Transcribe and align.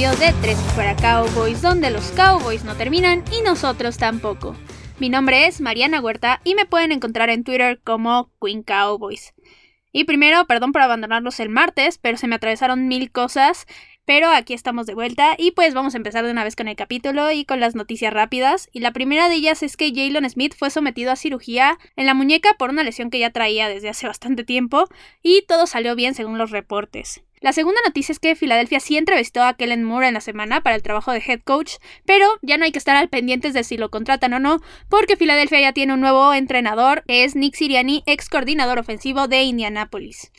de 0.00 0.32
Tres 0.40 0.56
fuera 0.74 0.96
Cowboys, 0.96 1.60
donde 1.60 1.90
los 1.90 2.10
Cowboys 2.12 2.64
no 2.64 2.74
terminan 2.74 3.22
y 3.38 3.42
nosotros 3.42 3.98
tampoco. 3.98 4.56
Mi 4.98 5.10
nombre 5.10 5.46
es 5.46 5.60
Mariana 5.60 6.00
Huerta 6.00 6.40
y 6.42 6.54
me 6.54 6.64
pueden 6.64 6.90
encontrar 6.90 7.28
en 7.28 7.44
Twitter 7.44 7.78
como 7.84 8.32
Queen 8.40 8.62
Cowboys. 8.62 9.34
Y 9.92 10.04
primero, 10.04 10.46
perdón 10.46 10.72
por 10.72 10.80
abandonarlos 10.80 11.38
el 11.38 11.50
martes, 11.50 11.98
pero 11.98 12.16
se 12.16 12.28
me 12.28 12.36
atravesaron 12.36 12.88
mil 12.88 13.12
cosas 13.12 13.66
pero 14.04 14.30
aquí 14.30 14.54
estamos 14.54 14.86
de 14.86 14.94
vuelta 14.94 15.34
y 15.38 15.52
pues 15.52 15.74
vamos 15.74 15.94
a 15.94 15.98
empezar 15.98 16.24
de 16.24 16.30
una 16.30 16.44
vez 16.44 16.56
con 16.56 16.68
el 16.68 16.76
capítulo 16.76 17.30
y 17.30 17.44
con 17.44 17.60
las 17.60 17.74
noticias 17.74 18.12
rápidas. 18.12 18.68
Y 18.72 18.80
la 18.80 18.92
primera 18.92 19.28
de 19.28 19.36
ellas 19.36 19.62
es 19.62 19.76
que 19.76 19.92
Jalen 19.94 20.28
Smith 20.28 20.54
fue 20.56 20.70
sometido 20.70 21.12
a 21.12 21.16
cirugía 21.16 21.78
en 21.96 22.06
la 22.06 22.14
muñeca 22.14 22.54
por 22.58 22.70
una 22.70 22.82
lesión 22.82 23.10
que 23.10 23.18
ya 23.18 23.30
traía 23.30 23.68
desde 23.68 23.88
hace 23.88 24.06
bastante 24.06 24.44
tiempo 24.44 24.88
y 25.22 25.42
todo 25.46 25.66
salió 25.66 25.94
bien 25.94 26.14
según 26.14 26.38
los 26.38 26.50
reportes. 26.50 27.22
La 27.40 27.54
segunda 27.54 27.80
noticia 27.86 28.12
es 28.12 28.18
que 28.18 28.36
Filadelfia 28.36 28.80
sí 28.80 28.98
entrevistó 28.98 29.42
a 29.42 29.54
Kellen 29.54 29.82
Moore 29.82 30.08
en 30.08 30.14
la 30.14 30.20
semana 30.20 30.60
para 30.60 30.76
el 30.76 30.82
trabajo 30.82 31.10
de 31.10 31.22
head 31.26 31.40
coach, 31.40 31.76
pero 32.04 32.26
ya 32.42 32.58
no 32.58 32.64
hay 32.64 32.72
que 32.72 32.78
estar 32.78 32.96
al 32.96 33.08
pendientes 33.08 33.54
de 33.54 33.64
si 33.64 33.78
lo 33.78 33.90
contratan 33.90 34.34
o 34.34 34.38
no, 34.38 34.60
porque 34.90 35.16
Filadelfia 35.16 35.58
ya 35.58 35.72
tiene 35.72 35.94
un 35.94 36.00
nuevo 36.00 36.34
entrenador, 36.34 37.02
que 37.06 37.24
es 37.24 37.36
Nick 37.36 37.54
Siriani, 37.54 38.02
ex 38.04 38.28
coordinador 38.28 38.78
ofensivo 38.78 39.26
de 39.26 39.42
Indianapolis. 39.44 40.32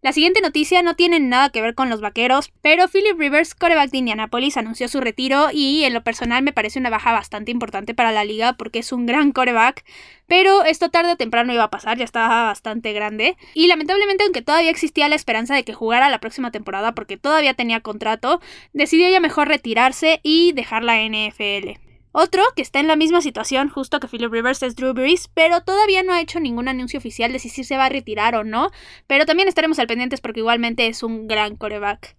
La 0.00 0.12
siguiente 0.12 0.40
noticia 0.40 0.80
no 0.82 0.94
tiene 0.94 1.18
nada 1.18 1.50
que 1.50 1.60
ver 1.60 1.74
con 1.74 1.90
los 1.90 2.00
vaqueros, 2.00 2.52
pero 2.62 2.86
Philip 2.86 3.18
Rivers, 3.18 3.56
coreback 3.56 3.90
de 3.90 3.98
Indianapolis, 3.98 4.56
anunció 4.56 4.86
su 4.86 5.00
retiro 5.00 5.48
y 5.52 5.82
en 5.82 5.92
lo 5.92 6.04
personal 6.04 6.44
me 6.44 6.52
parece 6.52 6.78
una 6.78 6.88
baja 6.88 7.10
bastante 7.10 7.50
importante 7.50 7.94
para 7.94 8.12
la 8.12 8.24
liga 8.24 8.52
porque 8.52 8.78
es 8.78 8.92
un 8.92 9.06
gran 9.06 9.32
coreback, 9.32 9.84
pero 10.28 10.62
esto 10.62 10.88
tarde 10.88 11.10
o 11.10 11.16
temprano 11.16 11.52
iba 11.52 11.64
a 11.64 11.70
pasar, 11.70 11.98
ya 11.98 12.04
estaba 12.04 12.44
bastante 12.44 12.92
grande 12.92 13.36
y 13.54 13.66
lamentablemente 13.66 14.22
aunque 14.22 14.40
todavía 14.40 14.70
existía 14.70 15.08
la 15.08 15.16
esperanza 15.16 15.56
de 15.56 15.64
que 15.64 15.74
jugara 15.74 16.10
la 16.10 16.20
próxima 16.20 16.52
temporada 16.52 16.94
porque 16.94 17.16
todavía 17.16 17.54
tenía 17.54 17.80
contrato, 17.80 18.40
decidió 18.72 19.10
ya 19.10 19.18
mejor 19.18 19.48
retirarse 19.48 20.20
y 20.22 20.52
dejar 20.52 20.84
la 20.84 21.02
NFL. 21.02 21.87
Otro 22.12 22.42
que 22.56 22.62
está 22.62 22.80
en 22.80 22.86
la 22.88 22.96
misma 22.96 23.20
situación 23.20 23.68
justo 23.68 24.00
que 24.00 24.08
Philip 24.08 24.32
Rivers 24.32 24.62
es 24.62 24.76
Drew 24.76 24.94
Brees, 24.94 25.28
pero 25.34 25.62
todavía 25.62 26.02
no 26.02 26.12
ha 26.12 26.20
hecho 26.20 26.40
ningún 26.40 26.68
anuncio 26.68 26.98
oficial 26.98 27.32
de 27.32 27.38
si 27.38 27.48
se 27.50 27.76
va 27.76 27.86
a 27.86 27.90
retirar 27.90 28.34
o 28.34 28.44
no, 28.44 28.70
pero 29.06 29.26
también 29.26 29.48
estaremos 29.48 29.78
al 29.78 29.86
pendientes 29.86 30.20
porque 30.20 30.40
igualmente 30.40 30.86
es 30.86 31.02
un 31.02 31.28
gran 31.28 31.56
coreback. 31.56 32.16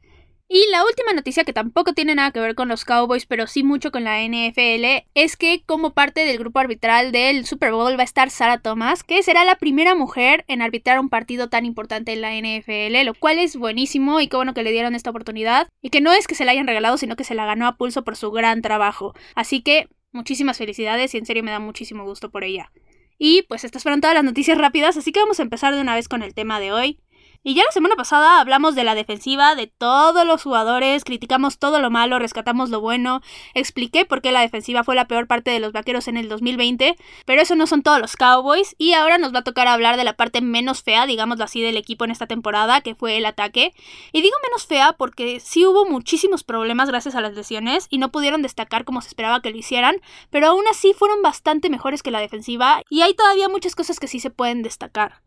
Y 0.51 0.65
la 0.71 0.83
última 0.83 1.13
noticia 1.13 1.43
que 1.43 1.53
tampoco 1.53 1.93
tiene 1.93 2.15
nada 2.15 2.31
que 2.31 2.39
ver 2.39 2.55
con 2.55 2.69
los 2.69 2.83
Cowboys, 2.83 3.27
pero 3.27 3.45
sí 3.45 3.61
mucho 3.61 3.91
con 3.91 4.03
la 4.03 4.19
NFL, 4.23 5.05
es 5.13 5.37
que 5.37 5.61
como 5.63 5.93
parte 5.93 6.25
del 6.25 6.39
grupo 6.39 6.57
arbitral 6.57 7.11
del 7.11 7.45
Super 7.45 7.71
Bowl 7.71 7.95
va 7.95 8.01
a 8.01 8.05
estar 8.05 8.31
Sarah 8.31 8.57
Thomas, 8.57 9.03
que 9.03 9.21
será 9.21 9.45
la 9.45 9.57
primera 9.57 9.93
mujer 9.93 10.45
en 10.47 10.63
arbitrar 10.63 10.99
un 10.99 11.09
partido 11.09 11.49
tan 11.49 11.65
importante 11.65 12.13
en 12.13 12.21
la 12.21 12.33
NFL, 12.33 13.05
lo 13.05 13.13
cual 13.13 13.37
es 13.37 13.57
buenísimo 13.57 14.19
y 14.21 14.27
qué 14.27 14.37
bueno 14.37 14.55
que 14.55 14.63
le 14.63 14.71
dieron 14.71 14.95
esta 14.95 15.11
oportunidad, 15.11 15.69
y 15.83 15.91
que 15.91 16.01
no 16.01 16.13
es 16.13 16.25
que 16.25 16.33
se 16.33 16.45
la 16.45 16.51
hayan 16.53 16.65
regalado, 16.65 16.97
sino 16.97 17.15
que 17.15 17.25
se 17.25 17.35
la 17.35 17.45
ganó 17.45 17.67
a 17.67 17.77
pulso 17.77 18.03
por 18.03 18.15
su 18.15 18.31
gran 18.31 18.63
trabajo. 18.63 19.13
Así 19.35 19.61
que 19.61 19.87
muchísimas 20.11 20.57
felicidades 20.57 21.13
y 21.13 21.19
en 21.19 21.27
serio 21.27 21.43
me 21.43 21.51
da 21.51 21.59
muchísimo 21.59 22.05
gusto 22.05 22.31
por 22.31 22.43
ella. 22.43 22.71
Y 23.19 23.43
pues 23.43 23.65
estas 23.65 23.83
fueron 23.83 24.01
todas 24.01 24.15
las 24.15 24.23
noticias 24.23 24.57
rápidas, 24.57 24.97
así 24.97 25.11
que 25.11 25.19
vamos 25.19 25.39
a 25.39 25.43
empezar 25.43 25.75
de 25.75 25.81
una 25.81 25.93
vez 25.93 26.07
con 26.07 26.23
el 26.23 26.33
tema 26.33 26.59
de 26.59 26.71
hoy. 26.71 26.99
Y 27.41 27.53
ya 27.53 27.63
la 27.63 27.71
semana 27.71 27.95
pasada 27.95 28.41
hablamos 28.41 28.75
de 28.75 28.83
la 28.83 28.95
defensiva, 28.95 29.55
de 29.55 29.67
todos 29.67 30.27
los 30.27 30.43
jugadores, 30.43 31.05
criticamos 31.05 31.57
todo 31.57 31.79
lo 31.79 31.89
malo, 31.89 32.19
rescatamos 32.19 32.69
lo 32.69 32.81
bueno, 32.81 33.21
expliqué 33.53 34.03
por 34.03 34.21
qué 34.21 34.33
la 34.33 34.41
defensiva 34.41 34.83
fue 34.83 34.93
la 34.93 35.07
peor 35.07 35.25
parte 35.25 35.49
de 35.49 35.61
los 35.61 35.71
vaqueros 35.71 36.09
en 36.09 36.17
el 36.17 36.27
2020, 36.27 36.97
pero 37.25 37.41
eso 37.41 37.55
no 37.55 37.65
son 37.65 37.81
todos 37.81 38.01
los 38.01 38.17
Cowboys, 38.17 38.75
y 38.77 38.91
ahora 38.91 39.17
nos 39.17 39.33
va 39.33 39.39
a 39.39 39.43
tocar 39.45 39.69
hablar 39.69 39.95
de 39.95 40.03
la 40.03 40.17
parte 40.17 40.41
menos 40.41 40.83
fea, 40.83 41.05
digámoslo 41.05 41.45
así, 41.45 41.61
del 41.61 41.77
equipo 41.77 42.03
en 42.03 42.11
esta 42.11 42.27
temporada, 42.27 42.81
que 42.81 42.93
fue 42.93 43.15
el 43.15 43.25
ataque. 43.25 43.73
Y 44.11 44.21
digo 44.21 44.35
menos 44.43 44.65
fea 44.65 44.93
porque 44.97 45.39
sí 45.39 45.65
hubo 45.65 45.85
muchísimos 45.85 46.43
problemas 46.43 46.89
gracias 46.89 47.15
a 47.15 47.21
las 47.21 47.35
lesiones 47.35 47.87
y 47.89 47.99
no 47.99 48.11
pudieron 48.11 48.41
destacar 48.41 48.83
como 48.83 49.01
se 49.01 49.07
esperaba 49.07 49.41
que 49.41 49.51
lo 49.51 49.57
hicieran, 49.57 50.01
pero 50.29 50.47
aún 50.47 50.65
así 50.69 50.93
fueron 50.93 51.21
bastante 51.21 51.69
mejores 51.69 52.03
que 52.03 52.11
la 52.11 52.19
defensiva, 52.19 52.81
y 52.89 53.01
hay 53.01 53.13
todavía 53.13 53.47
muchas 53.47 53.75
cosas 53.75 53.97
que 53.97 54.09
sí 54.09 54.19
se 54.19 54.29
pueden 54.29 54.61
destacar. 54.61 55.21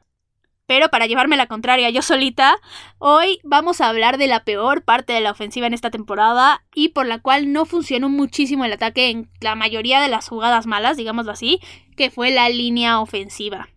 Pero 0.72 0.88
para 0.88 1.04
llevarme 1.04 1.36
la 1.36 1.48
contraria 1.48 1.90
yo 1.90 2.00
solita, 2.00 2.56
hoy 2.96 3.40
vamos 3.44 3.82
a 3.82 3.90
hablar 3.90 4.16
de 4.16 4.26
la 4.26 4.42
peor 4.42 4.84
parte 4.84 5.12
de 5.12 5.20
la 5.20 5.32
ofensiva 5.32 5.66
en 5.66 5.74
esta 5.74 5.90
temporada 5.90 6.64
y 6.74 6.88
por 6.88 7.04
la 7.04 7.18
cual 7.18 7.52
no 7.52 7.66
funcionó 7.66 8.08
muchísimo 8.08 8.64
el 8.64 8.72
ataque 8.72 9.10
en 9.10 9.28
la 9.42 9.54
mayoría 9.54 10.00
de 10.00 10.08
las 10.08 10.30
jugadas 10.30 10.66
malas, 10.66 10.96
digámoslo 10.96 11.30
así, 11.30 11.60
que 11.94 12.10
fue 12.10 12.30
la 12.30 12.48
línea 12.48 13.00
ofensiva. 13.00 13.68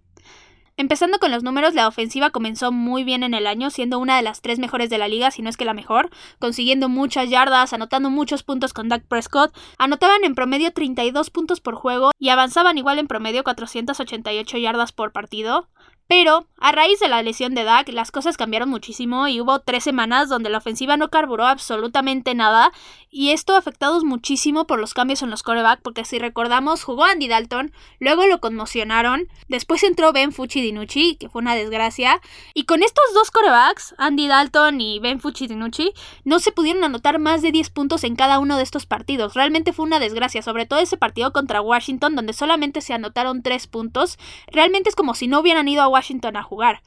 Empezando 0.78 1.19
con 1.19 1.31
los 1.31 1.44
números, 1.44 1.73
la 1.73 1.89
ofensiva 1.89 2.29
comenzó 2.29 2.72
muy 2.72 3.03
bien 3.03 3.23
en 3.23 3.34
el 3.34 3.45
año, 3.45 3.69
siendo 3.72 4.00
una 4.00 4.16
de 4.16 4.23
las 4.23 4.41
tres 4.41 4.57
mejores 4.57 4.89
de 4.89 4.97
la 4.97 5.09
liga, 5.09 5.31
si 5.31 5.41
no 5.41 5.50
es 5.50 5.57
que 5.57 5.66
la 5.66 5.73
mejor, 5.73 6.09
consiguiendo 6.39 6.88
muchas 6.88 7.29
yardas, 7.29 7.73
anotando 7.73 8.09
muchos 8.09 8.44
puntos 8.44 8.72
con 8.72 8.88
Dak 8.88 9.05
Prescott, 9.05 9.53
anotaban 9.78 10.23
en 10.23 10.34
promedio 10.34 10.72
32 10.72 11.29
puntos 11.29 11.59
por 11.59 11.75
juego 11.75 12.11
y 12.19 12.29
avanzaban 12.29 12.78
igual 12.78 13.00
en 13.00 13.07
promedio 13.07 13.44
488 13.44 14.57
yardas 14.57 14.94
por 14.94 15.11
partido. 15.11 15.69
Pero, 16.07 16.45
a 16.59 16.71
raíz 16.71 16.99
de 16.99 17.07
la 17.07 17.23
lesión 17.23 17.55
de 17.55 17.63
Dak, 17.63 17.89
las 17.89 18.11
cosas 18.11 18.38
cambiaron 18.38 18.69
muchísimo 18.69 19.27
y 19.27 19.41
hubo 19.41 19.59
tres 19.59 19.83
semanas 19.83 20.29
donde 20.29 20.49
la 20.49 20.59
ofensiva 20.59 20.97
no 20.97 21.09
carburó 21.09 21.45
absolutamente 21.45 22.35
nada, 22.35 22.71
y 23.09 23.31
esto 23.31 23.55
afectados 23.55 24.03
muchísimo 24.03 24.67
por 24.67 24.79
los 24.79 24.93
cambios 24.93 25.23
en 25.23 25.29
los 25.29 25.41
coreback, 25.41 25.81
porque 25.81 26.05
si 26.05 26.19
recordamos, 26.19 26.83
jugó 26.83 27.05
Andy 27.05 27.27
Dalton, 27.27 27.71
luego 27.99 28.27
lo 28.27 28.39
conmocionaron, 28.39 29.29
después 29.47 29.83
entró 29.83 30.13
Ben 30.13 30.31
Fucci 30.31 30.61
Dinucci, 30.61 31.16
que 31.16 31.29
fue 31.29 31.41
una 31.41 31.55
desgracia, 31.55 32.22
y 32.53 32.66
con 32.66 32.83
estos 32.83 33.05
dos 33.13 33.31
corebacks, 33.31 33.95
Andy 33.97 34.27
Dalton 34.27 34.81
y 34.81 34.99
Ben 34.99 35.19
Fucci 35.19 35.47
Dinucci, 35.47 35.93
no 36.23 36.39
se 36.39 36.51
pudieron 36.51 36.83
anotar 36.83 37.19
más 37.19 37.41
de 37.41 37.51
10 37.51 37.69
puntos 37.72 38.03
en 38.03 38.16
cada 38.16 38.39
uno 38.39 38.57
de 38.57 38.63
estos 38.63 38.85
partidos. 38.85 39.33
Realmente 39.33 39.73
fue 39.73 39.85
una 39.85 39.99
desgracia, 39.99 40.41
sobre 40.41 40.66
todo 40.66 40.79
ese 40.79 40.97
partido 40.97 41.33
contra 41.33 41.61
Washington, 41.61 42.16
donde 42.16 42.33
solamente 42.33 42.81
se 42.81 42.93
anotaron 42.93 43.41
3 43.41 43.67
puntos. 43.67 44.17
Realmente 44.51 44.89
es 44.89 44.95
como 44.95 45.13
si 45.16 45.27
no 45.27 45.39
hubieran 45.39 45.67
ido 45.67 45.83
a 45.83 45.87
Washington 45.95 46.35
a 46.35 46.44
jugar. 46.44 46.81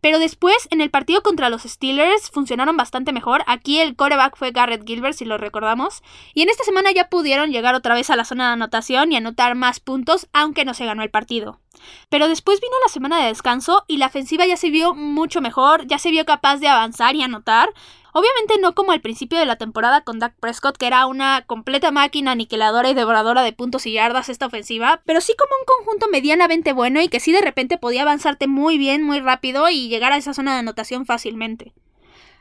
Pero 0.00 0.18
después, 0.18 0.68
en 0.70 0.80
el 0.80 0.90
partido 0.90 1.22
contra 1.22 1.50
los 1.50 1.62
Steelers, 1.62 2.30
funcionaron 2.30 2.76
bastante 2.76 3.12
mejor. 3.12 3.42
Aquí 3.46 3.80
el 3.80 3.96
coreback 3.96 4.36
fue 4.36 4.50
Garrett 4.50 4.86
Gilbert, 4.86 5.16
si 5.16 5.24
lo 5.24 5.36
recordamos. 5.36 6.02
Y 6.32 6.42
en 6.42 6.48
esta 6.48 6.64
semana 6.64 6.90
ya 6.92 7.08
pudieron 7.08 7.50
llegar 7.50 7.74
otra 7.74 7.94
vez 7.94 8.08
a 8.08 8.16
la 8.16 8.24
zona 8.24 8.48
de 8.48 8.52
anotación 8.54 9.12
y 9.12 9.16
anotar 9.16 9.54
más 9.54 9.80
puntos, 9.80 10.28
aunque 10.32 10.64
no 10.64 10.72
se 10.72 10.86
ganó 10.86 11.02
el 11.02 11.10
partido. 11.10 11.60
Pero 12.08 12.28
después 12.28 12.60
vino 12.60 12.74
la 12.84 12.92
semana 12.92 13.20
de 13.20 13.28
descanso 13.28 13.84
y 13.86 13.96
la 13.98 14.06
ofensiva 14.06 14.46
ya 14.46 14.56
se 14.56 14.70
vio 14.70 14.94
mucho 14.94 15.40
mejor, 15.40 15.86
ya 15.86 15.98
se 15.98 16.10
vio 16.10 16.24
capaz 16.24 16.56
de 16.58 16.68
avanzar 16.68 17.14
y 17.14 17.22
anotar. 17.22 17.70
Obviamente 18.12 18.58
no 18.60 18.74
como 18.74 18.90
al 18.90 19.00
principio 19.00 19.38
de 19.38 19.46
la 19.46 19.56
temporada 19.56 20.00
con 20.00 20.18
Dak 20.18 20.34
Prescott, 20.40 20.76
que 20.76 20.88
era 20.88 21.06
una 21.06 21.42
completa 21.46 21.92
máquina 21.92 22.32
aniquiladora 22.32 22.90
y 22.90 22.94
devoradora 22.94 23.42
de 23.42 23.52
puntos 23.52 23.86
y 23.86 23.92
yardas 23.92 24.28
esta 24.28 24.46
ofensiva, 24.46 25.00
pero 25.04 25.20
sí 25.20 25.34
como 25.38 25.52
un 25.60 25.66
conjunto 25.66 26.08
medianamente 26.10 26.72
bueno 26.72 27.00
y 27.00 27.08
que 27.08 27.20
sí 27.20 27.30
de 27.30 27.40
repente 27.40 27.78
podía 27.78 28.02
avanzarte 28.02 28.48
muy 28.48 28.78
bien, 28.78 29.04
muy 29.04 29.20
rápido 29.20 29.68
y 29.68 29.88
llegar 29.88 30.12
a 30.12 30.16
esa 30.16 30.34
zona 30.34 30.54
de 30.54 30.60
anotación 30.60 31.06
fácilmente. 31.06 31.72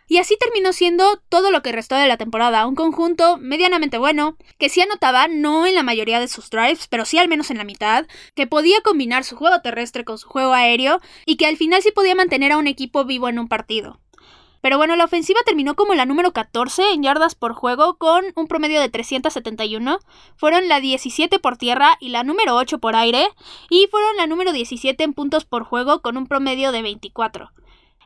Y 0.09 0.18
así 0.18 0.36
terminó 0.38 0.74
siendo 0.74 1.22
todo 1.30 1.52
lo 1.52 1.62
que 1.62 1.72
restó 1.72 1.96
de 1.96 2.08
la 2.08 2.18
temporada, 2.18 2.66
un 2.66 2.74
conjunto 2.74 3.38
medianamente 3.38 4.00
bueno, 4.00 4.38
que 4.58 4.68
sí 4.68 4.81
anotaba 4.81 5.28
no 5.28 5.68
en 5.68 5.75
la 5.75 5.84
mayoría 5.84 6.20
de 6.20 6.28
sus 6.28 6.50
drives, 6.50 6.88
pero 6.88 7.06
sí 7.06 7.20
al 7.20 7.28
menos 7.28 7.52
en 7.52 7.59
la 7.59 7.64
mitad, 7.64 8.08
que 8.34 8.47
podía 8.47 8.81
combinar 8.81 9.24
su 9.24 9.36
juego 9.36 9.62
terrestre 9.62 10.03
con 10.03 10.18
su 10.18 10.28
juego 10.28 10.53
aéreo 10.53 11.00
y 11.28 11.38
que 11.38 11.46
al 11.46 11.58
final 11.58 11.84
sí 11.84 11.92
podía 11.92 12.16
mantener 12.16 12.52
a 12.52 12.58
un 12.58 12.66
equipo 12.66 13.06
vivo 13.06 13.30
en 13.30 13.38
un 13.38 13.47
partido. 13.47 14.00
Pero 14.62 14.78
bueno, 14.78 14.96
la 14.96 15.06
ofensiva 15.06 15.40
terminó 15.46 15.75
como 15.75 15.94
la 15.94 16.08
número 16.08 16.34
14 16.34 16.91
en 16.91 17.03
yardas 17.03 17.35
por 17.35 17.53
juego 17.53 17.97
con 17.97 18.26
un 18.35 18.47
promedio 18.47 18.82
de 18.82 18.90
371. 18.90 20.00
Fueron 20.35 20.67
la 20.67 20.79
17 20.79 21.38
por 21.38 21.58
tierra 21.58 21.97
y 22.00 22.09
la 22.09 22.23
número 22.23 22.56
8 22.56 22.79
por 22.79 22.96
aire. 22.96 23.29
Y 23.70 23.88
fueron 23.91 24.17
la 24.17 24.28
número 24.28 24.52
17 24.52 25.02
en 25.03 25.14
puntos 25.14 25.46
por 25.46 25.64
juego 25.64 26.02
con 26.02 26.17
un 26.17 26.28
promedio 26.28 26.72
de 26.72 26.82
24. 26.82 27.52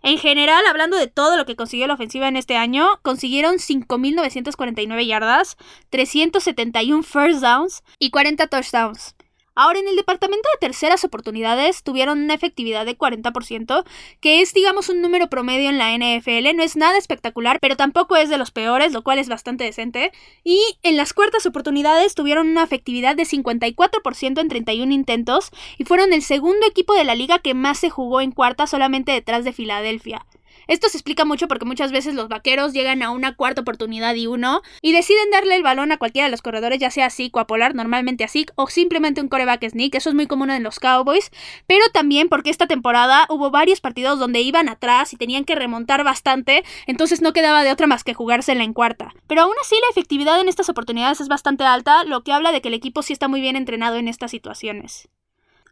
En 0.04 0.18
general, 0.18 0.66
hablando 0.68 0.98
de 0.98 1.08
todo 1.08 1.38
lo 1.38 1.46
que 1.46 1.56
consiguió 1.56 1.88
la 1.88 1.94
ofensiva 1.94 2.28
en 2.28 2.36
este 2.36 2.58
año, 2.58 3.00
consiguieron 3.04 3.56
5.949 3.56 5.08
yardas, 5.08 5.56
371 5.92 7.04
first 7.04 7.42
downs 7.42 7.84
y 8.00 8.12
40 8.12 8.48
touchdowns. 8.48 9.16
Ahora, 9.56 9.80
en 9.80 9.88
el 9.88 9.96
departamento 9.96 10.50
de 10.54 10.68
terceras 10.68 11.04
oportunidades 11.04 11.84
tuvieron 11.84 12.24
una 12.24 12.34
efectividad 12.34 12.86
de 12.86 12.98
40%, 12.98 13.84
que 14.20 14.42
es, 14.42 14.54
digamos, 14.54 14.90
un 14.90 15.02
número 15.02 15.28
promedio 15.28 15.70
en 15.70 15.78
la 15.78 15.96
NFL. 15.96 16.56
No 16.56 16.64
es 16.64 16.76
nada 16.76 16.98
espectacular, 16.98 17.60
pero 17.60 17.78
tampoco 17.78 18.16
es 18.16 18.30
de 18.30 18.38
los 18.38 18.50
peores, 18.50 18.94
lo 18.94 19.04
cual 19.04 19.20
es 19.20 19.30
bastante 19.30 19.64
decente. 19.64 20.12
Y 20.44 20.60
en 20.82 20.98
las 20.98 21.14
cuartas 21.14 21.46
oportunidades 21.46 22.16
tuvieron 22.16 22.50
una 22.50 22.64
efectividad 22.64 23.16
de 23.16 23.24
54% 23.24 24.42
en 24.42 24.48
31 24.50 24.92
intentos 24.92 25.52
y 25.78 25.84
fueron 25.84 26.14
el 26.14 26.24
segundo 26.24 26.66
equipo 26.66 26.96
de 26.96 27.04
la 27.04 27.14
liga 27.14 27.40
que 27.40 27.54
más 27.54 27.78
se 27.78 27.92
jugó 27.92 28.22
en 28.22 28.32
cuarta 28.32 28.66
solamente 28.66 29.12
detrás 29.12 29.44
de 29.44 29.54
Filadelfia. 29.54 30.26
Esto 30.68 30.90
se 30.90 30.98
explica 30.98 31.26
mucho 31.26 31.48
porque 31.48 31.66
muchas 31.66 31.92
veces 31.92 32.14
los 32.14 32.28
vaqueros 32.28 32.74
llegan 32.74 33.02
a 33.04 33.10
una 33.10 33.36
cuarta 33.36 33.62
oportunidad 33.62 34.16
y 34.16 34.28
uno 34.28 34.62
y 34.82 34.92
deciden 34.92 35.32
darle 35.32 35.56
el 35.56 35.64
balón 35.64 35.92
a 35.92 35.98
cualquiera 35.98 36.28
de 36.28 36.32
los 36.32 36.42
corredores, 36.42 36.80
ya 36.80 36.92
sea 36.92 37.10
Zeke 37.10 37.32
o 37.34 37.40
a 37.40 37.48
Polar, 37.48 37.76
normalmente 37.76 38.24
a 38.24 38.30
o 38.56 38.68
simplemente 38.68 39.22
un 39.22 39.28
coreback 39.28 39.70
sneak. 39.70 39.96
Eso 39.96 40.10
es 40.10 40.16
muy 40.16 40.28
común 40.28 40.50
en 40.50 40.64
los 40.64 40.80
Cowboys, 40.80 41.32
pero 41.68 41.86
también 41.94 42.30
porque 42.30 42.50
esta 42.50 42.68
temporada 42.68 43.26
hubo 43.30 43.52
varios 43.52 43.82
partidos 43.82 44.20
donde 44.20 44.42
iban 44.42 44.70
atrás 44.70 45.14
y 45.14 45.18
tenían 45.18 45.46
que 45.46 45.56
remontar 45.56 46.04
bastante, 46.04 46.64
entonces 46.88 47.22
no 47.22 47.34
quedaba 47.34 47.64
de 47.64 47.72
otra 47.72 47.88
más 47.88 48.04
que 48.04 48.14
jugársela 48.14 48.64
en 48.64 48.74
cuarta. 48.74 49.14
Pero 49.28 49.42
aún 49.42 49.54
así 49.62 49.76
la 49.76 49.92
efectividad 49.92 50.40
en 50.42 50.50
estas 50.50 50.70
oportunidades 50.70 51.22
es 51.22 51.28
bastante 51.28 51.64
alta, 51.64 52.04
lo 52.04 52.24
que 52.24 52.34
habla 52.34 52.52
de 52.52 52.62
que 52.62 52.70
el 52.70 52.74
equipo 52.74 53.02
sí 53.02 53.14
está 53.14 53.28
muy 53.28 53.42
bien 53.42 53.56
entrenado 53.56 53.98
en 53.98 54.08
estas 54.08 54.32
situaciones. 54.32 55.10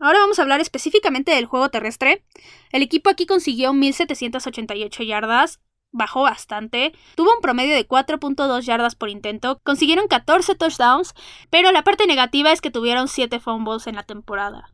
Ahora 0.01 0.17
vamos 0.17 0.39
a 0.39 0.41
hablar 0.41 0.61
específicamente 0.61 1.31
del 1.31 1.45
juego 1.45 1.69
terrestre. 1.69 2.23
El 2.71 2.81
equipo 2.81 3.11
aquí 3.11 3.27
consiguió 3.27 3.71
1788 3.71 5.03
yardas, 5.03 5.61
bajó 5.91 6.23
bastante, 6.23 6.91
tuvo 7.15 7.35
un 7.35 7.41
promedio 7.41 7.75
de 7.75 7.87
4.2 7.87 8.61
yardas 8.63 8.95
por 8.95 9.11
intento, 9.11 9.59
consiguieron 9.63 10.07
14 10.07 10.55
touchdowns, 10.55 11.13
pero 11.51 11.71
la 11.71 11.83
parte 11.83 12.07
negativa 12.07 12.51
es 12.51 12.61
que 12.61 12.71
tuvieron 12.71 13.07
7 13.07 13.39
fumbles 13.39 13.85
en 13.85 13.93
la 13.93 14.01
temporada. 14.01 14.73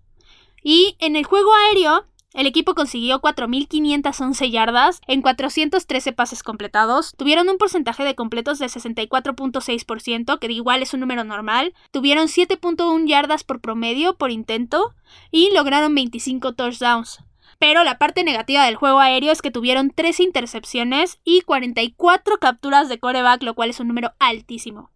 Y 0.64 0.96
en 1.00 1.18
el 1.18 1.26
juego 1.26 1.54
aéreo, 1.54 2.08
el 2.38 2.46
equipo 2.46 2.76
consiguió 2.76 3.20
4.511 3.20 4.52
yardas 4.52 5.02
en 5.08 5.24
413 5.24 6.14
pases 6.14 6.44
completados, 6.44 7.16
tuvieron 7.18 7.50
un 7.50 7.58
porcentaje 7.58 8.04
de 8.04 8.14
completos 8.14 8.60
de 8.60 8.68
64.6%, 8.68 10.38
que 10.38 10.52
igual 10.52 10.84
es 10.84 10.94
un 10.94 11.00
número 11.00 11.24
normal, 11.24 11.74
tuvieron 11.90 12.28
7.1 12.28 13.08
yardas 13.08 13.44
por 13.44 13.60
promedio 13.60 14.18
por 14.18 14.30
intento 14.30 14.94
y 15.32 15.50
lograron 15.52 15.96
25 15.96 16.54
touchdowns. 16.54 17.24
Pero 17.58 17.84
la 17.84 17.98
parte 17.98 18.24
negativa 18.24 18.66
del 18.66 18.76
juego 18.76 19.00
aéreo 19.00 19.32
es 19.32 19.42
que 19.42 19.50
tuvieron 19.50 19.90
3 19.90 20.20
intercepciones 20.20 21.20
y 21.24 21.42
44 21.42 22.38
capturas 22.38 22.88
de 22.88 23.00
coreback, 23.00 23.42
lo 23.42 23.56
cual 23.56 23.72
es 23.72 23.80
un 23.80 23.88
número 23.88 24.14
altísimo. 24.20 24.92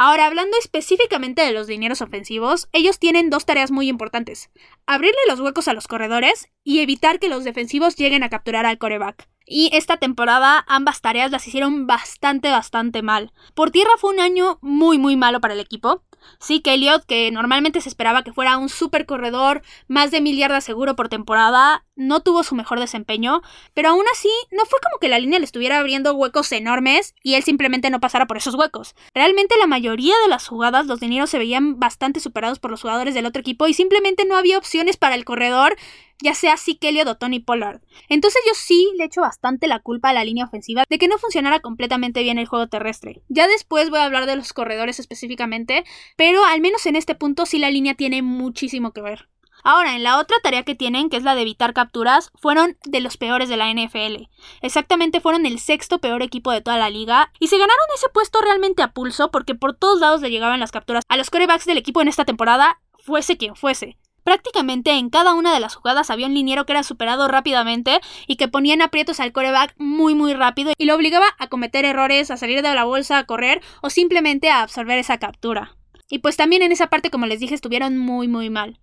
Ahora, 0.00 0.26
hablando 0.26 0.56
específicamente 0.56 1.42
de 1.42 1.50
los 1.50 1.66
dineros 1.66 2.02
ofensivos, 2.02 2.68
ellos 2.70 3.00
tienen 3.00 3.30
dos 3.30 3.44
tareas 3.44 3.72
muy 3.72 3.88
importantes. 3.88 4.48
Abrirle 4.86 5.18
los 5.26 5.40
huecos 5.40 5.66
a 5.66 5.72
los 5.72 5.88
corredores 5.88 6.50
y 6.62 6.78
evitar 6.78 7.18
que 7.18 7.28
los 7.28 7.42
defensivos 7.42 7.96
lleguen 7.96 8.22
a 8.22 8.28
capturar 8.28 8.64
al 8.64 8.78
coreback. 8.78 9.28
Y 9.44 9.70
esta 9.72 9.96
temporada 9.96 10.64
ambas 10.68 11.00
tareas 11.00 11.32
las 11.32 11.48
hicieron 11.48 11.88
bastante, 11.88 12.48
bastante 12.48 13.02
mal. 13.02 13.32
Por 13.56 13.72
tierra 13.72 13.90
fue 13.98 14.12
un 14.12 14.20
año 14.20 14.60
muy, 14.62 14.98
muy 14.98 15.16
malo 15.16 15.40
para 15.40 15.54
el 15.54 15.60
equipo. 15.60 16.04
Sí, 16.38 16.60
que 16.60 16.74
Elliot, 16.74 17.04
que 17.04 17.30
normalmente 17.30 17.80
se 17.80 17.88
esperaba 17.88 18.22
que 18.22 18.32
fuera 18.32 18.58
un 18.58 18.68
super 18.68 19.06
corredor, 19.06 19.62
más 19.86 20.10
de 20.10 20.20
mil 20.20 20.36
yardas 20.36 20.64
seguro 20.64 20.96
por 20.96 21.08
temporada, 21.08 21.84
no 21.96 22.20
tuvo 22.20 22.44
su 22.44 22.54
mejor 22.54 22.78
desempeño, 22.78 23.42
pero 23.74 23.90
aún 23.90 24.04
así 24.12 24.30
no 24.52 24.64
fue 24.66 24.78
como 24.80 24.98
que 25.00 25.08
la 25.08 25.18
línea 25.18 25.38
le 25.38 25.44
estuviera 25.44 25.78
abriendo 25.78 26.14
huecos 26.14 26.52
enormes 26.52 27.14
y 27.22 27.34
él 27.34 27.42
simplemente 27.42 27.90
no 27.90 28.00
pasara 28.00 28.26
por 28.26 28.36
esos 28.36 28.54
huecos. 28.54 28.94
Realmente 29.14 29.56
la 29.58 29.66
mayoría 29.66 30.14
de 30.22 30.28
las 30.28 30.46
jugadas 30.46 30.86
los 30.86 31.00
dineros 31.00 31.30
se 31.30 31.38
veían 31.38 31.78
bastante 31.80 32.20
superados 32.20 32.58
por 32.58 32.70
los 32.70 32.82
jugadores 32.82 33.14
del 33.14 33.26
otro 33.26 33.40
equipo 33.40 33.66
y 33.66 33.74
simplemente 33.74 34.24
no 34.24 34.36
había 34.36 34.58
opciones 34.58 34.96
para 34.96 35.16
el 35.16 35.24
corredor 35.24 35.76
ya 36.22 36.34
sea 36.34 36.56
Kelly 36.80 37.00
o 37.02 37.14
Tony 37.16 37.40
Pollard. 37.40 37.80
Entonces 38.08 38.42
yo 38.46 38.52
sí 38.54 38.90
le 38.96 39.04
echo 39.04 39.20
bastante 39.20 39.68
la 39.68 39.80
culpa 39.80 40.10
a 40.10 40.12
la 40.12 40.24
línea 40.24 40.44
ofensiva 40.44 40.84
de 40.88 40.98
que 40.98 41.08
no 41.08 41.18
funcionara 41.18 41.60
completamente 41.60 42.22
bien 42.22 42.38
el 42.38 42.46
juego 42.46 42.68
terrestre. 42.68 43.22
Ya 43.28 43.46
después 43.46 43.90
voy 43.90 44.00
a 44.00 44.04
hablar 44.04 44.26
de 44.26 44.36
los 44.36 44.52
corredores 44.52 44.98
específicamente, 44.98 45.84
pero 46.16 46.44
al 46.44 46.60
menos 46.60 46.86
en 46.86 46.96
este 46.96 47.14
punto 47.14 47.46
sí 47.46 47.58
la 47.58 47.70
línea 47.70 47.94
tiene 47.94 48.22
muchísimo 48.22 48.92
que 48.92 49.02
ver. 49.02 49.28
Ahora, 49.64 49.96
en 49.96 50.04
la 50.04 50.18
otra 50.18 50.36
tarea 50.42 50.62
que 50.62 50.76
tienen, 50.76 51.10
que 51.10 51.16
es 51.16 51.24
la 51.24 51.34
de 51.34 51.42
evitar 51.42 51.74
capturas, 51.74 52.30
fueron 52.36 52.76
de 52.84 53.00
los 53.00 53.16
peores 53.16 53.48
de 53.48 53.56
la 53.56 53.72
NFL. 53.72 54.28
Exactamente 54.62 55.20
fueron 55.20 55.46
el 55.46 55.58
sexto 55.58 55.98
peor 55.98 56.22
equipo 56.22 56.52
de 56.52 56.60
toda 56.60 56.78
la 56.78 56.90
liga 56.90 57.32
y 57.40 57.48
se 57.48 57.58
ganaron 57.58 57.76
ese 57.94 58.08
puesto 58.08 58.40
realmente 58.40 58.82
a 58.82 58.92
pulso 58.92 59.30
porque 59.30 59.54
por 59.54 59.74
todos 59.74 60.00
lados 60.00 60.20
le 60.20 60.30
llegaban 60.30 60.60
las 60.60 60.70
capturas 60.70 61.04
a 61.08 61.16
los 61.16 61.30
corebacks 61.30 61.66
del 61.66 61.78
equipo 61.78 62.00
en 62.00 62.08
esta 62.08 62.24
temporada, 62.24 62.80
fuese 62.98 63.36
quien 63.36 63.56
fuese. 63.56 63.98
Prácticamente 64.28 64.90
en 64.90 65.08
cada 65.08 65.32
una 65.32 65.54
de 65.54 65.58
las 65.58 65.74
jugadas 65.74 66.10
había 66.10 66.26
un 66.26 66.34
liniero 66.34 66.66
que 66.66 66.72
era 66.72 66.82
superado 66.82 67.28
rápidamente 67.28 67.98
y 68.26 68.36
que 68.36 68.46
ponía 68.46 68.74
en 68.74 68.82
aprietos 68.82 69.20
al 69.20 69.32
coreback 69.32 69.74
muy 69.78 70.14
muy 70.14 70.34
rápido 70.34 70.72
y 70.76 70.84
lo 70.84 70.96
obligaba 70.96 71.24
a 71.38 71.46
cometer 71.46 71.86
errores, 71.86 72.30
a 72.30 72.36
salir 72.36 72.60
de 72.60 72.74
la 72.74 72.84
bolsa, 72.84 73.16
a 73.16 73.24
correr 73.24 73.62
o 73.80 73.88
simplemente 73.88 74.50
a 74.50 74.60
absorber 74.60 74.98
esa 74.98 75.16
captura. 75.16 75.78
Y 76.10 76.18
pues 76.18 76.36
también 76.36 76.60
en 76.60 76.72
esa 76.72 76.88
parte, 76.88 77.10
como 77.10 77.24
les 77.24 77.40
dije, 77.40 77.54
estuvieron 77.54 77.96
muy 77.96 78.28
muy 78.28 78.50
mal. 78.50 78.78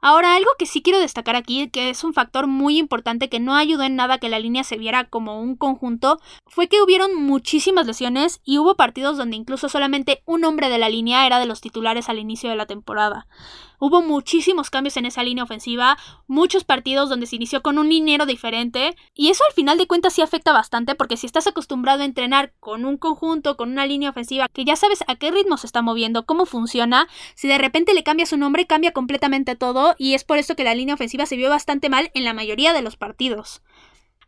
Ahora, 0.00 0.36
algo 0.36 0.50
que 0.58 0.64
sí 0.64 0.80
quiero 0.80 0.98
destacar 1.00 1.36
aquí, 1.36 1.68
que 1.68 1.90
es 1.90 2.02
un 2.02 2.14
factor 2.14 2.46
muy 2.46 2.78
importante 2.78 3.28
que 3.28 3.40
no 3.40 3.54
ayudó 3.54 3.82
en 3.82 3.96
nada 3.96 4.16
que 4.16 4.30
la 4.30 4.38
línea 4.38 4.64
se 4.64 4.78
viera 4.78 5.04
como 5.04 5.42
un 5.42 5.56
conjunto, 5.56 6.20
fue 6.46 6.68
que 6.68 6.80
hubieron 6.80 7.14
muchísimas 7.16 7.86
lesiones 7.86 8.40
y 8.44 8.58
hubo 8.58 8.76
partidos 8.76 9.18
donde 9.18 9.36
incluso 9.36 9.68
solamente 9.68 10.22
un 10.24 10.44
hombre 10.44 10.70
de 10.70 10.78
la 10.78 10.88
línea 10.88 11.26
era 11.26 11.38
de 11.38 11.46
los 11.46 11.60
titulares 11.60 12.08
al 12.08 12.18
inicio 12.18 12.48
de 12.48 12.56
la 12.56 12.64
temporada. 12.64 13.26
Hubo 13.78 14.02
muchísimos 14.02 14.70
cambios 14.70 14.96
en 14.96 15.06
esa 15.06 15.22
línea 15.22 15.44
ofensiva, 15.44 15.96
muchos 16.26 16.64
partidos 16.64 17.08
donde 17.08 17.26
se 17.26 17.36
inició 17.36 17.62
con 17.62 17.78
un 17.78 17.88
liniero 17.88 18.26
diferente, 18.26 18.96
y 19.14 19.28
eso 19.28 19.44
al 19.48 19.54
final 19.54 19.78
de 19.78 19.86
cuentas 19.86 20.14
sí 20.14 20.22
afecta 20.22 20.52
bastante 20.52 20.94
porque 20.94 21.16
si 21.16 21.26
estás 21.26 21.46
acostumbrado 21.46 22.02
a 22.02 22.06
entrenar 22.06 22.52
con 22.60 22.84
un 22.84 22.96
conjunto, 22.96 23.56
con 23.56 23.70
una 23.70 23.86
línea 23.86 24.10
ofensiva, 24.10 24.48
que 24.52 24.64
ya 24.64 24.76
sabes 24.76 25.04
a 25.06 25.16
qué 25.16 25.30
ritmo 25.30 25.56
se 25.56 25.66
está 25.66 25.82
moviendo, 25.82 26.26
cómo 26.26 26.44
funciona, 26.44 27.08
si 27.34 27.46
de 27.48 27.58
repente 27.58 27.94
le 27.94 28.02
cambias 28.02 28.30
su 28.30 28.36
nombre 28.36 28.66
cambia 28.66 28.92
completamente 28.92 29.56
todo 29.56 29.94
y 29.98 30.14
es 30.14 30.24
por 30.24 30.38
eso 30.38 30.56
que 30.56 30.64
la 30.64 30.74
línea 30.74 30.94
ofensiva 30.94 31.26
se 31.26 31.36
vio 31.36 31.48
bastante 31.48 31.88
mal 31.88 32.10
en 32.14 32.24
la 32.24 32.34
mayoría 32.34 32.72
de 32.72 32.82
los 32.82 32.96
partidos. 32.96 33.62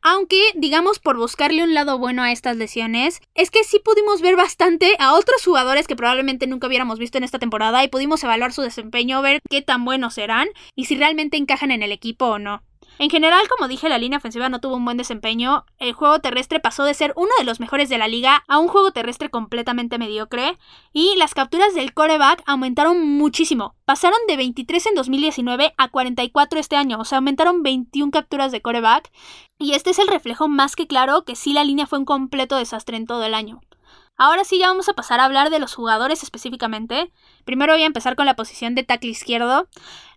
Aunque, 0.03 0.41
digamos, 0.55 0.99
por 0.99 1.19
buscarle 1.19 1.63
un 1.63 1.75
lado 1.75 1.99
bueno 1.99 2.23
a 2.23 2.33
estas 2.33 2.57
lesiones, 2.57 3.21
es 3.35 3.51
que 3.51 3.65
sí 3.65 3.81
pudimos 3.85 4.23
ver 4.23 4.35
bastante 4.35 4.97
a 4.99 5.15
otros 5.15 5.45
jugadores 5.45 5.87
que 5.87 5.97
probablemente 5.97 6.47
nunca 6.47 6.69
hubiéramos 6.69 6.99
visto 6.99 7.19
en 7.19 7.25
esta 7.25 7.39
temporada 7.39 7.85
y 7.85 7.89
pudimos 7.89 8.25
evaluar 8.25 8.53
su 8.53 8.63
desempeño, 8.63 9.21
ver 9.21 9.41
qué 9.51 9.61
tan 9.61 9.85
buenos 9.85 10.15
serán 10.15 10.49
y 10.75 10.87
si 10.87 10.97
realmente 10.97 11.37
encajan 11.37 11.71
en 11.71 11.83
el 11.83 11.93
equipo 11.93 12.27
o 12.27 12.39
no. 12.39 12.63
En 13.01 13.09
general, 13.09 13.49
como 13.49 13.67
dije, 13.67 13.89
la 13.89 13.97
línea 13.97 14.19
ofensiva 14.19 14.51
no 14.51 14.61
tuvo 14.61 14.77
un 14.77 14.85
buen 14.85 14.99
desempeño. 14.99 15.65
El 15.79 15.95
juego 15.95 16.19
terrestre 16.19 16.61
pasó 16.61 16.85
de 16.85 16.93
ser 16.93 17.15
uno 17.17 17.31
de 17.39 17.45
los 17.45 17.59
mejores 17.59 17.89
de 17.89 17.97
la 17.97 18.09
liga 18.09 18.45
a 18.47 18.59
un 18.59 18.69
juego 18.69 18.91
terrestre 18.91 19.31
completamente 19.31 19.97
mediocre. 19.97 20.59
Y 20.93 21.17
las 21.17 21.33
capturas 21.33 21.75
del 21.75 21.95
coreback 21.95 22.43
aumentaron 22.45 23.03
muchísimo. 23.17 23.75
Pasaron 23.87 24.19
de 24.29 24.37
23 24.37 24.85
en 24.85 24.95
2019 24.97 25.73
a 25.79 25.89
44 25.89 26.61
este 26.61 26.77
año. 26.77 26.99
O 27.01 27.07
sea, 27.07 27.17
aumentaron 27.17 27.63
21 27.63 28.11
capturas 28.11 28.53
de 28.53 28.61
coreback. 28.61 29.11
Y 29.59 29.73
este 29.73 29.89
es 29.89 29.99
el 29.99 30.09
reflejo 30.09 30.49
más 30.49 30.77
que 30.77 30.87
claro 30.87 31.25
que 31.25 31.37
sí 31.37 31.55
la 31.55 31.65
línea 31.65 31.87
fue 31.87 32.01
un 32.01 32.05
completo 32.05 32.59
desastre 32.59 32.99
en 32.99 33.07
todo 33.07 33.25
el 33.25 33.33
año. 33.33 33.63
Ahora 34.19 34.45
sí 34.45 34.59
ya 34.59 34.69
vamos 34.69 34.91
a 34.91 34.93
pasar 34.93 35.21
a 35.21 35.25
hablar 35.25 35.49
de 35.49 35.59
los 35.59 35.75
jugadores 35.75 36.23
específicamente. 36.23 37.11
Primero 37.47 37.73
voy 37.73 37.83
a 37.83 37.87
empezar 37.87 38.15
con 38.15 38.27
la 38.27 38.37
posición 38.37 38.75
de 38.75 38.83
tackle 38.83 39.09
izquierdo. 39.09 39.71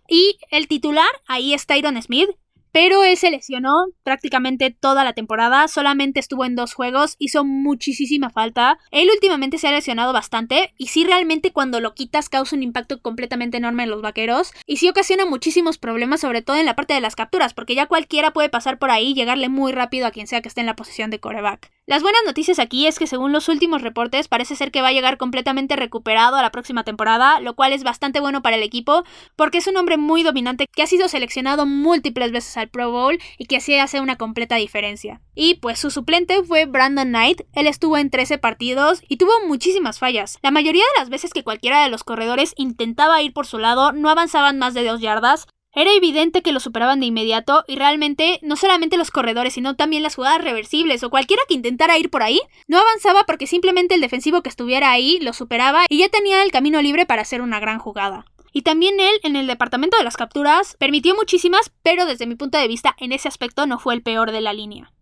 Y 0.06 0.36
el 0.50 0.68
titular 0.68 1.08
ahí 1.26 1.54
es 1.54 1.64
Tyron 1.64 2.00
Smith, 2.02 2.28
pero 2.74 3.04
él 3.04 3.16
se 3.16 3.30
lesionó 3.30 3.86
prácticamente 4.02 4.72
toda 4.72 5.04
la 5.04 5.12
temporada, 5.12 5.68
solamente 5.68 6.18
estuvo 6.18 6.44
en 6.44 6.56
dos 6.56 6.74
juegos, 6.74 7.14
hizo 7.20 7.44
muchísima 7.44 8.30
falta. 8.30 8.78
Él 8.90 9.08
últimamente 9.14 9.58
se 9.58 9.68
ha 9.68 9.70
lesionado 9.70 10.12
bastante 10.12 10.74
y 10.76 10.88
sí 10.88 11.04
realmente 11.04 11.52
cuando 11.52 11.78
lo 11.78 11.94
quitas 11.94 12.28
causa 12.28 12.56
un 12.56 12.64
impacto 12.64 13.00
completamente 13.00 13.58
enorme 13.58 13.84
en 13.84 13.90
los 13.90 14.02
vaqueros 14.02 14.50
y 14.66 14.78
sí 14.78 14.88
ocasiona 14.88 15.24
muchísimos 15.24 15.78
problemas, 15.78 16.22
sobre 16.22 16.42
todo 16.42 16.56
en 16.56 16.66
la 16.66 16.74
parte 16.74 16.94
de 16.94 17.00
las 17.00 17.14
capturas, 17.14 17.54
porque 17.54 17.76
ya 17.76 17.86
cualquiera 17.86 18.32
puede 18.32 18.48
pasar 18.48 18.80
por 18.80 18.90
ahí 18.90 19.10
y 19.10 19.14
llegarle 19.14 19.48
muy 19.48 19.70
rápido 19.70 20.08
a 20.08 20.10
quien 20.10 20.26
sea 20.26 20.42
que 20.42 20.48
esté 20.48 20.60
en 20.60 20.66
la 20.66 20.74
posición 20.74 21.10
de 21.10 21.20
coreback. 21.20 21.70
Las 21.86 22.02
buenas 22.02 22.22
noticias 22.26 22.58
aquí 22.58 22.86
es 22.86 22.98
que 22.98 23.06
según 23.06 23.30
los 23.30 23.50
últimos 23.50 23.82
reportes 23.82 24.26
parece 24.26 24.56
ser 24.56 24.72
que 24.72 24.80
va 24.80 24.88
a 24.88 24.92
llegar 24.92 25.18
completamente 25.18 25.76
recuperado 25.76 26.34
a 26.36 26.42
la 26.42 26.50
próxima 26.50 26.82
temporada, 26.82 27.40
lo 27.40 27.54
cual 27.54 27.74
es 27.74 27.84
bastante 27.84 28.20
bueno 28.20 28.42
para 28.42 28.56
el 28.56 28.62
equipo 28.62 29.04
porque 29.36 29.58
es 29.58 29.66
un 29.66 29.76
hombre 29.76 29.98
muy 29.98 30.22
dominante 30.22 30.66
que 30.66 30.82
ha 30.82 30.86
sido 30.86 31.08
seleccionado 31.08 31.66
múltiples 31.66 32.32
veces 32.32 32.56
al 32.56 32.63
Pro 32.66 32.90
Bowl 32.90 33.18
y 33.38 33.46
que 33.46 33.56
así 33.56 33.74
hace 33.76 34.00
una 34.00 34.16
completa 34.16 34.56
diferencia. 34.56 35.20
Y 35.34 35.54
pues 35.54 35.78
su 35.78 35.90
suplente 35.90 36.42
fue 36.42 36.66
Brandon 36.66 37.08
Knight, 37.08 37.42
él 37.52 37.66
estuvo 37.66 37.96
en 37.96 38.10
13 38.10 38.38
partidos 38.38 39.02
y 39.08 39.16
tuvo 39.16 39.32
muchísimas 39.46 39.98
fallas. 39.98 40.38
La 40.42 40.50
mayoría 40.50 40.84
de 40.84 41.00
las 41.00 41.10
veces 41.10 41.32
que 41.32 41.44
cualquiera 41.44 41.82
de 41.82 41.90
los 41.90 42.04
corredores 42.04 42.54
intentaba 42.56 43.22
ir 43.22 43.32
por 43.32 43.46
su 43.46 43.58
lado 43.58 43.92
no 43.92 44.08
avanzaban 44.08 44.58
más 44.58 44.74
de 44.74 44.84
2 44.84 45.00
yardas, 45.00 45.46
era 45.76 45.92
evidente 45.92 46.42
que 46.42 46.52
lo 46.52 46.60
superaban 46.60 47.00
de 47.00 47.06
inmediato 47.06 47.64
y 47.66 47.74
realmente 47.74 48.38
no 48.42 48.54
solamente 48.54 48.96
los 48.96 49.10
corredores, 49.10 49.54
sino 49.54 49.74
también 49.74 50.04
las 50.04 50.14
jugadas 50.14 50.42
reversibles 50.42 51.02
o 51.02 51.10
cualquiera 51.10 51.42
que 51.48 51.54
intentara 51.54 51.98
ir 51.98 52.10
por 52.10 52.22
ahí, 52.22 52.40
no 52.68 52.78
avanzaba 52.78 53.24
porque 53.24 53.48
simplemente 53.48 53.96
el 53.96 54.00
defensivo 54.00 54.42
que 54.42 54.48
estuviera 54.48 54.92
ahí 54.92 55.18
lo 55.20 55.32
superaba 55.32 55.86
y 55.88 55.98
ya 55.98 56.08
tenía 56.08 56.44
el 56.44 56.52
camino 56.52 56.80
libre 56.80 57.06
para 57.06 57.22
hacer 57.22 57.42
una 57.42 57.58
gran 57.58 57.80
jugada. 57.80 58.24
Y 58.56 58.62
también 58.62 59.00
él, 59.00 59.18
en 59.24 59.34
el 59.34 59.48
departamento 59.48 59.98
de 59.98 60.04
las 60.04 60.16
capturas, 60.16 60.76
permitió 60.78 61.16
muchísimas, 61.16 61.72
pero 61.82 62.06
desde 62.06 62.26
mi 62.26 62.36
punto 62.36 62.56
de 62.56 62.68
vista, 62.68 62.94
en 62.98 63.10
ese 63.10 63.26
aspecto 63.26 63.66
no 63.66 63.80
fue 63.80 63.94
el 63.94 64.02
peor 64.02 64.30
de 64.30 64.40
la 64.40 64.52
línea. 64.52 64.92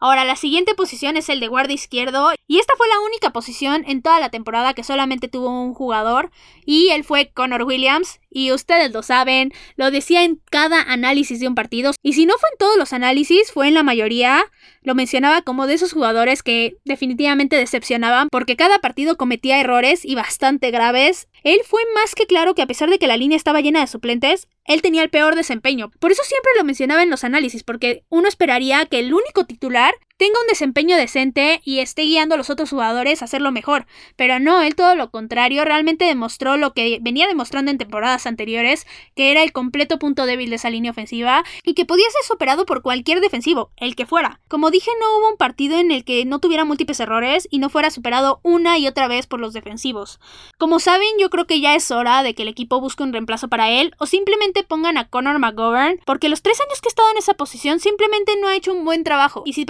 Ahora, 0.00 0.26
la 0.26 0.36
siguiente 0.36 0.74
posición 0.74 1.16
es 1.16 1.30
el 1.30 1.40
de 1.40 1.48
guardia 1.48 1.74
izquierdo 1.74 2.32
y 2.46 2.58
esta 2.58 2.74
fue 2.76 2.86
la 2.88 3.00
única 3.00 3.30
posición 3.30 3.84
en 3.86 4.02
toda 4.02 4.20
la 4.20 4.28
temporada 4.28 4.74
que 4.74 4.84
solamente 4.84 5.28
tuvo 5.28 5.48
un 5.48 5.72
jugador 5.72 6.30
y 6.66 6.88
él 6.90 7.04
fue 7.04 7.30
Connor 7.32 7.62
Williams 7.62 8.20
y 8.28 8.52
ustedes 8.52 8.92
lo 8.92 9.02
saben, 9.02 9.52
lo 9.76 9.90
decía 9.90 10.24
en 10.24 10.42
cada 10.50 10.82
análisis 10.82 11.40
de 11.40 11.48
un 11.48 11.54
partido 11.54 11.92
y 12.02 12.12
si 12.12 12.26
no 12.26 12.34
fue 12.38 12.50
en 12.52 12.58
todos 12.58 12.76
los 12.76 12.92
análisis, 12.92 13.50
fue 13.50 13.68
en 13.68 13.72
la 13.72 13.82
mayoría, 13.82 14.44
lo 14.82 14.94
mencionaba 14.94 15.40
como 15.40 15.66
de 15.66 15.72
esos 15.72 15.94
jugadores 15.94 16.42
que 16.42 16.76
definitivamente 16.84 17.56
decepcionaban 17.56 18.28
porque 18.30 18.56
cada 18.56 18.80
partido 18.80 19.16
cometía 19.16 19.58
errores 19.58 20.04
y 20.04 20.16
bastante 20.16 20.70
graves. 20.70 21.28
Él 21.44 21.60
fue 21.64 21.82
más 21.94 22.14
que 22.14 22.26
claro 22.26 22.54
que 22.54 22.62
a 22.62 22.66
pesar 22.66 22.88
de 22.88 22.98
que 22.98 23.06
la 23.06 23.18
línea 23.18 23.36
estaba 23.36 23.60
llena 23.60 23.80
de 23.80 23.86
suplentes, 23.86 24.48
él 24.64 24.80
tenía 24.80 25.02
el 25.02 25.10
peor 25.10 25.36
desempeño. 25.36 25.90
Por 26.00 26.10
eso 26.10 26.22
siempre 26.24 26.50
lo 26.56 26.64
mencionaba 26.64 27.02
en 27.02 27.10
los 27.10 27.22
análisis, 27.22 27.62
porque 27.62 28.04
uno 28.08 28.28
esperaría 28.28 28.86
que 28.86 28.98
el 28.98 29.12
único 29.12 29.44
titular 29.44 29.94
tenga 30.16 30.40
un 30.40 30.46
desempeño 30.46 30.96
decente 30.96 31.60
y 31.64 31.80
esté 31.80 32.02
guiando 32.02 32.34
a 32.34 32.38
los 32.38 32.48
otros 32.48 32.70
jugadores 32.70 33.20
a 33.20 33.24
hacerlo 33.24 33.50
mejor. 33.50 33.86
Pero 34.16 34.38
no, 34.38 34.62
él 34.62 34.74
todo 34.74 34.94
lo 34.94 35.10
contrario, 35.10 35.64
realmente 35.64 36.04
demostró 36.04 36.56
lo 36.56 36.72
que 36.72 36.98
venía 37.00 37.26
demostrando 37.26 37.70
en 37.70 37.78
temporadas 37.78 38.26
anteriores, 38.26 38.86
que 39.16 39.32
era 39.32 39.42
el 39.42 39.52
completo 39.52 39.98
punto 39.98 40.26
débil 40.26 40.50
de 40.50 40.56
esa 40.56 40.70
línea 40.70 40.92
ofensiva 40.92 41.44
y 41.64 41.74
que 41.74 41.84
podía 41.84 42.08
ser 42.10 42.22
superado 42.22 42.64
por 42.64 42.82
cualquier 42.82 43.20
defensivo, 43.20 43.72
el 43.76 43.96
que 43.96 44.06
fuera. 44.06 44.40
Como 44.48 44.70
dije, 44.70 44.90
no 45.00 45.18
hubo 45.18 45.30
un 45.30 45.36
partido 45.36 45.78
en 45.78 45.90
el 45.90 46.04
que 46.04 46.24
no 46.24 46.38
tuviera 46.38 46.64
múltiples 46.64 47.00
errores 47.00 47.48
y 47.50 47.58
no 47.58 47.68
fuera 47.68 47.90
superado 47.90 48.40
una 48.42 48.78
y 48.78 48.86
otra 48.86 49.08
vez 49.08 49.26
por 49.26 49.40
los 49.40 49.52
defensivos. 49.52 50.20
Como 50.58 50.78
saben, 50.78 51.08
yo 51.18 51.28
creo 51.28 51.46
que 51.46 51.60
ya 51.60 51.74
es 51.74 51.90
hora 51.90 52.22
de 52.22 52.34
que 52.34 52.42
el 52.42 52.48
equipo 52.48 52.80
busque 52.80 53.02
un 53.02 53.12
reemplazo 53.12 53.48
para 53.48 53.70
él 53.70 53.94
o 53.98 54.06
simplemente 54.06 54.62
pongan 54.62 54.96
a 54.96 55.08
Connor 55.08 55.38
McGovern, 55.38 56.00
porque 56.06 56.28
los 56.28 56.42
tres 56.42 56.60
años 56.60 56.80
que 56.80 56.88
he 56.88 56.90
estado 56.90 57.10
en 57.10 57.18
esa 57.18 57.34
posición 57.34 57.80
simplemente 57.80 58.32
no 58.40 58.48
ha 58.48 58.56
hecho 58.56 58.72
un 58.72 58.84
buen 58.84 59.02
trabajo. 59.02 59.42
Y 59.44 59.54
si 59.54 59.64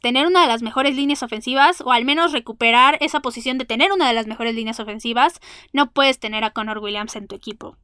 tener 0.00 0.26
una 0.26 0.42
de 0.42 0.48
las 0.48 0.62
mejores 0.62 0.96
líneas 0.96 1.22
ofensivas, 1.22 1.80
o 1.80 1.92
al 1.92 2.04
menos 2.04 2.32
recuperar 2.32 2.98
esa 3.00 3.20
posición 3.20 3.58
de 3.58 3.64
tener 3.64 3.92
una 3.92 4.08
de 4.08 4.14
las 4.14 4.26
mejores 4.26 4.54
líneas 4.54 4.80
ofensivas, 4.80 5.40
no 5.72 5.90
puedes 5.90 6.18
tener 6.18 6.44
a 6.44 6.50
Connor 6.50 6.78
Williams 6.78 7.16
en 7.16 7.28
tu 7.28 7.34
equipo. 7.34 7.76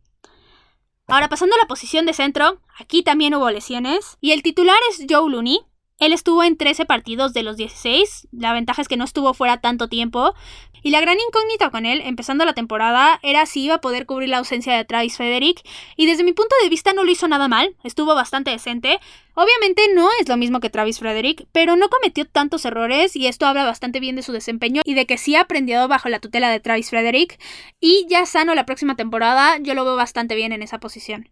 Ahora 1.07 1.29
pasando 1.29 1.55
a 1.57 1.59
la 1.59 1.69
posición 1.69 2.05
de 2.07 2.13
centro, 2.13 2.61
aquí 2.79 3.03
también 3.03 3.35
hubo 3.35 3.51
lesiones, 3.51 4.19
y 4.21 4.33
el 4.33 4.43
titular 4.43 4.79
es 4.91 5.07
Joe 5.09 5.31
Looney, 5.31 5.61
él 5.99 6.13
estuvo 6.13 6.45
en 6.45 6.57
13 6.57 6.85
partidos 6.85 7.33
de 7.33 7.43
los 7.43 7.57
16, 7.57 8.29
la 8.31 8.53
ventaja 8.53 8.83
es 8.83 8.89
que 8.89 8.97
no 8.97 9.05
estuvo 9.05 9.35
fuera 9.35 9.61
tanto 9.61 9.89
tiempo, 9.89 10.35
y 10.83 10.91
la 10.91 11.01
gran 11.01 11.19
incógnita 11.19 11.71
con 11.71 11.87
él, 11.87 12.03
empezando 12.05 12.45
la 12.45 12.55
temporada, 12.55 13.19
era 13.23 13.47
si 13.47 13.65
iba 13.65 13.77
a 13.77 13.81
poder 13.81 14.07
cubrir 14.07 14.29
la 14.29 14.39
ausencia 14.39 14.77
de 14.77 14.85
Travis 14.85 15.17
Frederick, 15.17 15.61
y 15.97 16.07
desde 16.07 16.25
mi 16.25 16.33
punto 16.33 16.55
de 16.63 16.69
vista 16.69 16.93
no 16.93 17.05
lo 17.05 17.11
hizo 17.11 17.29
nada 17.29 17.49
mal, 17.49 17.75
estuvo 17.85 18.15
bastante 18.15 18.51
decente. 18.51 19.01
Obviamente 19.35 19.83
no 19.95 20.09
es 20.21 20.29
lo 20.29 20.37
mismo 20.37 20.61
que 20.61 20.71
Travis 20.71 20.99
Frederick, 20.99 21.47
pero 21.53 21.77
no 21.77 21.89
cometió 21.89 22.25
tantos 22.25 22.65
errores, 22.65 23.15
y 23.15 23.27
esto 23.27 23.47
habla 23.47 23.65
bastante 23.65 24.01
bien 24.01 24.17
de 24.17 24.23
su 24.23 24.33
desempeño 24.33 24.83
y 24.85 24.95
de 24.95 25.07
que 25.07 25.19
sí 25.19 25.37
ha 25.37 25.43
aprendido 25.43 25.87
bajo 25.89 26.09
la 26.09 26.19
tutela 26.19 26.51
de 26.51 26.61
Travis 26.61 26.91
Frederick, 26.91 27.39
y 27.81 28.07
ya 28.09 28.27
sano 28.27 28.55
la 28.55 28.67
próxima 28.67 28.97
temporada, 28.97 29.59
yo 29.59 29.75
lo 29.75 29.85
veo 29.85 29.97
bastante 29.97 30.35
bien 30.35 30.53
en 30.53 30.63
esa 30.63 30.79
posición. 30.79 31.29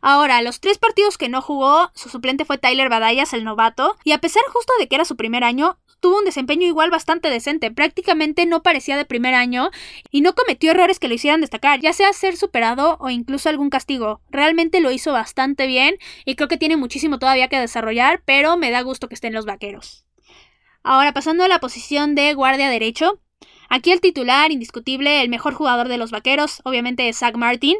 Ahora, 0.00 0.40
los 0.42 0.60
tres 0.60 0.78
partidos 0.78 1.18
que 1.18 1.28
no 1.28 1.42
jugó, 1.42 1.90
su 1.94 2.08
suplente 2.08 2.44
fue 2.44 2.58
Tyler 2.58 2.88
Badayas, 2.88 3.32
el 3.32 3.44
novato, 3.44 3.96
y 4.04 4.12
a 4.12 4.18
pesar 4.18 4.42
justo 4.52 4.72
de 4.78 4.88
que 4.88 4.94
era 4.94 5.04
su 5.04 5.16
primer 5.16 5.44
año, 5.44 5.78
tuvo 6.00 6.18
un 6.18 6.24
desempeño 6.24 6.66
igual 6.66 6.90
bastante 6.90 7.28
decente, 7.28 7.70
prácticamente 7.70 8.46
no 8.46 8.62
parecía 8.62 8.96
de 8.96 9.04
primer 9.04 9.34
año 9.34 9.70
y 10.10 10.22
no 10.22 10.34
cometió 10.34 10.70
errores 10.70 10.98
que 10.98 11.08
lo 11.08 11.14
hicieran 11.14 11.42
destacar, 11.42 11.80
ya 11.80 11.92
sea 11.92 12.12
ser 12.12 12.36
superado 12.36 12.96
o 13.00 13.10
incluso 13.10 13.48
algún 13.48 13.70
castigo. 13.70 14.20
Realmente 14.30 14.80
lo 14.80 14.90
hizo 14.90 15.12
bastante 15.12 15.66
bien 15.66 15.96
y 16.24 16.34
creo 16.34 16.48
que 16.48 16.56
tiene 16.56 16.76
muchísimo 16.76 17.18
todavía 17.18 17.48
que 17.48 17.60
desarrollar, 17.60 18.22
pero 18.24 18.56
me 18.56 18.70
da 18.70 18.80
gusto 18.80 19.08
que 19.08 19.14
estén 19.14 19.34
los 19.34 19.44
vaqueros. 19.44 20.06
Ahora 20.82 21.12
pasando 21.12 21.44
a 21.44 21.48
la 21.48 21.60
posición 21.60 22.14
de 22.14 22.32
guardia 22.32 22.70
derecho, 22.70 23.20
Aquí 23.72 23.92
el 23.92 24.00
titular, 24.00 24.50
indiscutible, 24.50 25.22
el 25.22 25.28
mejor 25.28 25.54
jugador 25.54 25.86
de 25.86 25.96
los 25.96 26.10
vaqueros, 26.10 26.60
obviamente 26.64 27.08
es 27.08 27.18
Zach 27.18 27.36
Martin. 27.36 27.76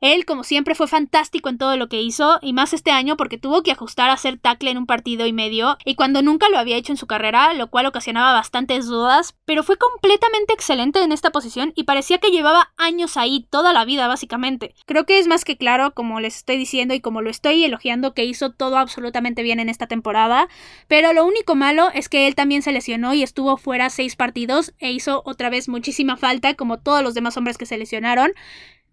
Él, 0.00 0.24
como 0.24 0.44
siempre, 0.44 0.74
fue 0.74 0.88
fantástico 0.88 1.50
en 1.50 1.58
todo 1.58 1.76
lo 1.76 1.88
que 1.90 2.00
hizo, 2.00 2.38
y 2.40 2.54
más 2.54 2.72
este 2.72 2.90
año 2.90 3.18
porque 3.18 3.36
tuvo 3.36 3.62
que 3.62 3.72
ajustar 3.72 4.08
a 4.08 4.14
hacer 4.14 4.38
tackle 4.38 4.70
en 4.70 4.78
un 4.78 4.86
partido 4.86 5.26
y 5.26 5.32
medio, 5.34 5.76
y 5.84 5.94
cuando 5.94 6.22
nunca 6.22 6.48
lo 6.48 6.58
había 6.58 6.76
hecho 6.76 6.92
en 6.92 6.96
su 6.96 7.06
carrera, 7.06 7.52
lo 7.52 7.68
cual 7.68 7.84
ocasionaba 7.84 8.32
bastantes 8.32 8.86
dudas, 8.86 9.36
pero 9.44 9.62
fue 9.62 9.76
completamente 9.76 10.54
excelente 10.54 11.02
en 11.02 11.12
esta 11.12 11.30
posición 11.30 11.72
y 11.76 11.84
parecía 11.84 12.18
que 12.18 12.30
llevaba 12.30 12.72
años 12.78 13.18
ahí, 13.18 13.46
toda 13.50 13.74
la 13.74 13.84
vida, 13.84 14.08
básicamente. 14.08 14.74
Creo 14.86 15.04
que 15.04 15.18
es 15.18 15.26
más 15.26 15.44
que 15.44 15.58
claro, 15.58 15.92
como 15.92 16.18
les 16.20 16.36
estoy 16.36 16.56
diciendo 16.56 16.94
y 16.94 17.00
como 17.00 17.20
lo 17.20 17.28
estoy 17.28 17.62
elogiando, 17.62 18.14
que 18.14 18.24
hizo 18.24 18.52
todo 18.52 18.78
absolutamente 18.78 19.42
bien 19.42 19.60
en 19.60 19.68
esta 19.68 19.86
temporada, 19.86 20.48
pero 20.88 21.12
lo 21.12 21.26
único 21.26 21.56
malo 21.56 21.90
es 21.92 22.08
que 22.08 22.26
él 22.26 22.34
también 22.34 22.62
se 22.62 22.72
lesionó 22.72 23.12
y 23.12 23.22
estuvo 23.22 23.58
fuera 23.58 23.90
seis 23.90 24.16
partidos 24.16 24.72
e 24.78 24.92
hizo 24.92 25.20
otra 25.26 25.50
vez 25.50 25.68
muchísima 25.68 26.16
falta, 26.16 26.54
como 26.54 26.78
todos 26.78 27.02
los 27.02 27.12
demás 27.12 27.36
hombres 27.36 27.58
que 27.58 27.66
se 27.66 27.76
lesionaron 27.76 28.32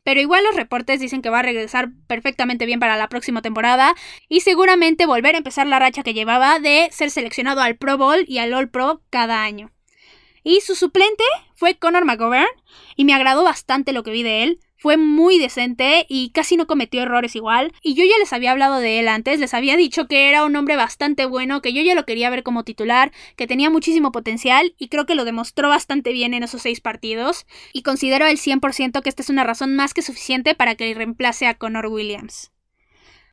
pero 0.08 0.22
igual 0.22 0.42
los 0.46 0.56
reportes 0.56 1.02
dicen 1.02 1.22
que 1.22 1.30
va 1.30 1.40
a 1.40 1.42
regresar 1.42 1.90
perfectamente 2.08 2.66
bien 2.66 2.80
para 2.80 2.96
la 2.96 3.10
próxima 3.10 3.42
temporada 3.42 3.94
y 4.30 4.40
seguramente 4.40 5.06
volver 5.06 5.36
a 5.36 5.40
empezar 5.40 5.68
la 5.68 5.80
racha 5.80 6.02
que 6.02 6.14
llevaba 6.14 6.60
de 6.60 6.88
ser 6.94 7.12
seleccionado 7.12 7.60
al 7.60 7.76
Pro 7.76 7.98
Bowl 7.98 8.24
y 8.26 8.38
al 8.38 8.54
All 8.54 8.70
Pro 8.70 9.02
cada 9.10 9.44
año. 9.44 9.70
Y 10.44 10.62
su 10.62 10.76
suplente 10.76 11.26
fue 11.56 11.76
Conor 11.76 12.06
McGovern 12.06 12.48
y 12.96 13.04
me 13.04 13.14
agradó 13.14 13.44
bastante 13.44 13.92
lo 13.92 14.04
que 14.04 14.12
vi 14.12 14.24
de 14.24 14.44
él. 14.44 14.62
Fue 14.78 14.98
muy 14.98 15.40
decente 15.40 16.06
y 16.08 16.30
casi 16.30 16.56
no 16.56 16.68
cometió 16.68 17.02
errores 17.02 17.36
igual. 17.36 17.74
Y 17.82 17.96
yo 17.96 18.04
ya 18.04 18.18
les 18.20 18.32
había 18.32 18.52
hablado 18.52 18.78
de 18.80 19.00
él 19.00 19.08
antes, 19.08 19.40
les 19.40 19.54
había 19.54 19.76
dicho 19.76 20.08
que 20.08 20.30
era 20.30 20.46
un 20.46 20.56
hombre 20.56 20.76
bastante 20.76 21.26
bueno, 21.26 21.62
que 21.62 21.74
yo 21.74 21.82
ya 21.82 21.96
lo 21.96 22.06
quería 22.06 22.30
ver 22.30 22.44
como 22.44 22.64
titular, 22.64 23.12
que 23.36 23.48
tenía 23.48 23.70
muchísimo 23.70 24.12
potencial 24.12 24.76
y 24.78 24.90
creo 24.90 25.06
que 25.06 25.16
lo 25.16 25.26
demostró 25.26 25.70
bastante 25.70 26.14
bien 26.14 26.34
en 26.34 26.44
esos 26.44 26.62
seis 26.62 26.80
partidos. 26.80 27.46
Y 27.74 27.82
considero 27.82 28.26
al 28.26 28.38
100% 28.38 29.02
que 29.02 29.10
esta 29.10 29.22
es 29.22 29.30
una 29.30 29.44
razón 29.44 29.76
más 29.76 29.94
que 29.94 30.02
suficiente 30.02 30.56
para 30.56 30.76
que 30.76 30.94
reemplace 30.94 31.48
a 31.48 31.56
Connor 31.56 31.88
Williams. 31.88 32.52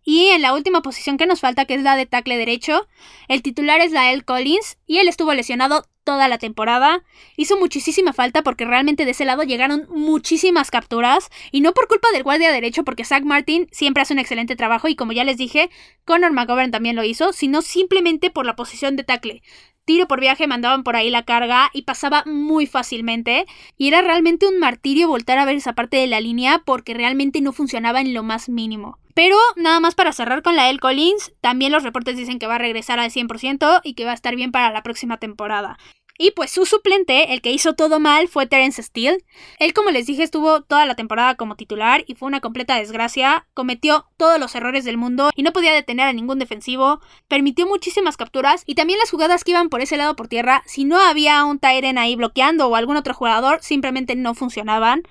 Y 0.04 0.26
en 0.28 0.42
la 0.42 0.52
última 0.52 0.82
posición 0.82 1.16
que 1.16 1.26
nos 1.26 1.40
falta, 1.40 1.64
que 1.64 1.74
es 1.74 1.82
la 1.82 1.96
de 1.96 2.04
tackle 2.04 2.36
derecho, 2.36 2.86
el 3.28 3.42
titular 3.42 3.80
es 3.80 3.90
Lael 3.90 4.24
Collins 4.24 4.76
y 4.86 4.98
él 4.98 5.08
estuvo 5.08 5.32
lesionado 5.32 5.86
toda 6.04 6.28
la 6.28 6.38
temporada. 6.38 7.02
Hizo 7.36 7.58
muchísima 7.58 8.12
falta 8.12 8.42
porque 8.42 8.64
realmente 8.64 9.04
de 9.04 9.10
ese 9.10 9.24
lado 9.24 9.42
llegaron 9.42 9.86
muchísimas 9.90 10.70
capturas. 10.70 11.30
Y 11.50 11.60
no 11.60 11.72
por 11.72 11.88
culpa 11.88 12.08
del 12.12 12.22
guardia 12.22 12.52
derecho, 12.52 12.84
porque 12.84 13.04
Zach 13.04 13.24
Martin 13.24 13.68
siempre 13.72 14.02
hace 14.02 14.12
un 14.12 14.20
excelente 14.20 14.56
trabajo. 14.56 14.88
Y 14.88 14.96
como 14.96 15.12
ya 15.12 15.24
les 15.24 15.36
dije, 15.36 15.70
Conor 16.04 16.32
McGovern 16.32 16.70
también 16.70 16.96
lo 16.96 17.04
hizo, 17.04 17.32
sino 17.32 17.62
simplemente 17.62 18.30
por 18.30 18.46
la 18.46 18.56
posición 18.56 18.96
de 18.96 19.04
tackle. 19.04 19.42
Tiro 19.84 20.08
por 20.08 20.20
viaje 20.20 20.46
mandaban 20.46 20.82
por 20.82 20.96
ahí 20.96 21.10
la 21.10 21.24
carga 21.24 21.70
y 21.72 21.82
pasaba 21.82 22.24
muy 22.26 22.66
fácilmente. 22.66 23.46
Y 23.76 23.88
era 23.88 24.00
realmente 24.00 24.46
un 24.46 24.58
martirio 24.58 25.08
voltar 25.08 25.38
a 25.38 25.44
ver 25.44 25.56
esa 25.56 25.74
parte 25.74 25.96
de 25.96 26.06
la 26.06 26.20
línea 26.20 26.62
porque 26.64 26.94
realmente 26.94 27.40
no 27.40 27.52
funcionaba 27.52 28.00
en 28.00 28.14
lo 28.14 28.22
más 28.22 28.48
mínimo. 28.48 28.98
Pero 29.14 29.36
nada 29.56 29.80
más 29.80 29.94
para 29.94 30.12
cerrar 30.12 30.42
con 30.42 30.56
la 30.56 30.68
L. 30.68 30.78
Collins, 30.80 31.32
también 31.40 31.72
los 31.72 31.84
reportes 31.84 32.16
dicen 32.16 32.38
que 32.38 32.48
va 32.48 32.56
a 32.56 32.58
regresar 32.58 32.98
al 32.98 33.10
100% 33.10 33.80
y 33.84 33.94
que 33.94 34.04
va 34.04 34.10
a 34.10 34.14
estar 34.14 34.34
bien 34.34 34.52
para 34.52 34.72
la 34.72 34.82
próxima 34.82 35.18
temporada. 35.18 35.78
Y 36.16 36.30
pues 36.30 36.52
su 36.52 36.64
suplente, 36.64 37.32
el 37.32 37.42
que 37.42 37.50
hizo 37.50 37.74
todo 37.74 37.98
mal, 37.98 38.28
fue 38.28 38.46
Terence 38.46 38.80
Steele. 38.80 39.18
Él, 39.58 39.72
como 39.72 39.90
les 39.90 40.06
dije, 40.06 40.22
estuvo 40.22 40.62
toda 40.62 40.86
la 40.86 40.94
temporada 40.94 41.34
como 41.34 41.56
titular 41.56 42.04
y 42.06 42.14
fue 42.14 42.28
una 42.28 42.40
completa 42.40 42.76
desgracia. 42.76 43.48
Cometió 43.52 44.06
todos 44.16 44.38
los 44.38 44.54
errores 44.54 44.84
del 44.84 44.96
mundo 44.96 45.30
y 45.34 45.42
no 45.42 45.52
podía 45.52 45.72
detener 45.72 46.06
a 46.06 46.12
ningún 46.12 46.38
defensivo. 46.38 47.00
Permitió 47.26 47.66
muchísimas 47.66 48.16
capturas 48.16 48.62
y 48.64 48.76
también 48.76 49.00
las 49.00 49.10
jugadas 49.10 49.42
que 49.42 49.50
iban 49.50 49.70
por 49.70 49.80
ese 49.80 49.96
lado 49.96 50.14
por 50.14 50.28
tierra, 50.28 50.62
si 50.66 50.84
no 50.84 51.00
había 51.00 51.44
un 51.44 51.58
Tyren 51.58 51.98
ahí 51.98 52.14
bloqueando 52.14 52.68
o 52.68 52.76
algún 52.76 52.96
otro 52.96 53.12
jugador, 53.12 53.58
simplemente 53.62 54.14
no 54.14 54.34
funcionaban. 54.34 55.02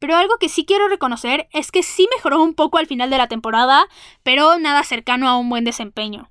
Pero 0.00 0.16
algo 0.16 0.38
que 0.38 0.48
sí 0.48 0.64
quiero 0.64 0.88
reconocer 0.88 1.48
es 1.52 1.70
que 1.70 1.84
sí 1.84 2.08
mejoró 2.16 2.42
un 2.42 2.54
poco 2.54 2.78
al 2.78 2.86
final 2.86 3.10
de 3.10 3.18
la 3.18 3.28
temporada, 3.28 3.86
pero 4.24 4.58
nada 4.58 4.82
cercano 4.82 5.28
a 5.28 5.38
un 5.38 5.48
buen 5.50 5.64
desempeño. 5.64 6.30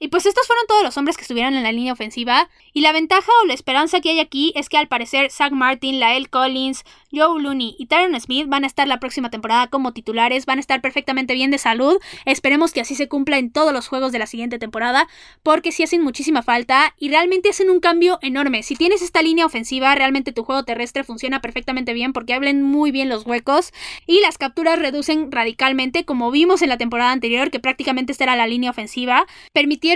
Y 0.00 0.08
pues 0.08 0.26
estos 0.26 0.46
fueron 0.46 0.64
todos 0.68 0.84
los 0.84 0.96
hombres 0.96 1.16
que 1.16 1.22
estuvieron 1.22 1.54
en 1.54 1.64
la 1.64 1.72
línea 1.72 1.92
ofensiva. 1.92 2.48
Y 2.72 2.82
la 2.82 2.92
ventaja 2.92 3.32
o 3.42 3.46
la 3.46 3.54
esperanza 3.54 4.00
que 4.00 4.10
hay 4.10 4.20
aquí 4.20 4.52
es 4.54 4.68
que 4.68 4.76
al 4.76 4.86
parecer 4.86 5.32
Zach 5.32 5.50
Martin, 5.50 5.98
Lael 5.98 6.30
Collins, 6.30 6.84
Joe 7.10 7.42
Looney 7.42 7.74
y 7.80 7.86
Tyron 7.86 8.18
Smith 8.20 8.46
van 8.46 8.62
a 8.62 8.68
estar 8.68 8.86
la 8.86 9.00
próxima 9.00 9.28
temporada 9.28 9.66
como 9.66 9.92
titulares, 9.92 10.46
van 10.46 10.58
a 10.58 10.60
estar 10.60 10.80
perfectamente 10.80 11.34
bien 11.34 11.50
de 11.50 11.58
salud. 11.58 11.98
Esperemos 12.26 12.72
que 12.72 12.80
así 12.80 12.94
se 12.94 13.08
cumpla 13.08 13.38
en 13.38 13.50
todos 13.50 13.72
los 13.72 13.88
juegos 13.88 14.12
de 14.12 14.20
la 14.20 14.28
siguiente 14.28 14.60
temporada, 14.60 15.08
porque 15.42 15.72
sí 15.72 15.82
hacen 15.82 16.02
muchísima 16.02 16.42
falta 16.42 16.94
y 16.96 17.08
realmente 17.08 17.48
hacen 17.48 17.68
un 17.68 17.80
cambio 17.80 18.20
enorme. 18.22 18.62
Si 18.62 18.76
tienes 18.76 19.02
esta 19.02 19.20
línea 19.20 19.46
ofensiva, 19.46 19.92
realmente 19.96 20.32
tu 20.32 20.44
juego 20.44 20.62
terrestre 20.62 21.02
funciona 21.02 21.40
perfectamente 21.40 21.92
bien 21.92 22.12
porque 22.12 22.34
hablen 22.34 22.62
muy 22.62 22.92
bien 22.92 23.08
los 23.08 23.26
huecos 23.26 23.72
y 24.06 24.20
las 24.20 24.38
capturas 24.38 24.78
reducen 24.78 25.32
radicalmente, 25.32 26.04
como 26.04 26.30
vimos 26.30 26.62
en 26.62 26.68
la 26.68 26.78
temporada 26.78 27.10
anterior, 27.10 27.50
que 27.50 27.58
prácticamente 27.58 28.12
esta 28.12 28.24
era 28.24 28.36
la 28.36 28.46
línea 28.46 28.70
ofensiva. 28.70 29.26
Permitiendo 29.52 29.87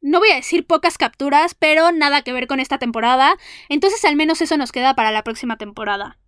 no 0.00 0.18
voy 0.18 0.30
a 0.30 0.36
decir 0.36 0.66
pocas 0.66 0.98
capturas, 0.98 1.54
pero 1.54 1.92
nada 1.92 2.22
que 2.22 2.32
ver 2.32 2.46
con 2.46 2.60
esta 2.60 2.78
temporada, 2.78 3.36
entonces 3.68 4.04
al 4.04 4.16
menos 4.16 4.40
eso 4.40 4.56
nos 4.56 4.72
queda 4.72 4.94
para 4.94 5.10
la 5.10 5.24
próxima 5.24 5.56
temporada. 5.56 6.19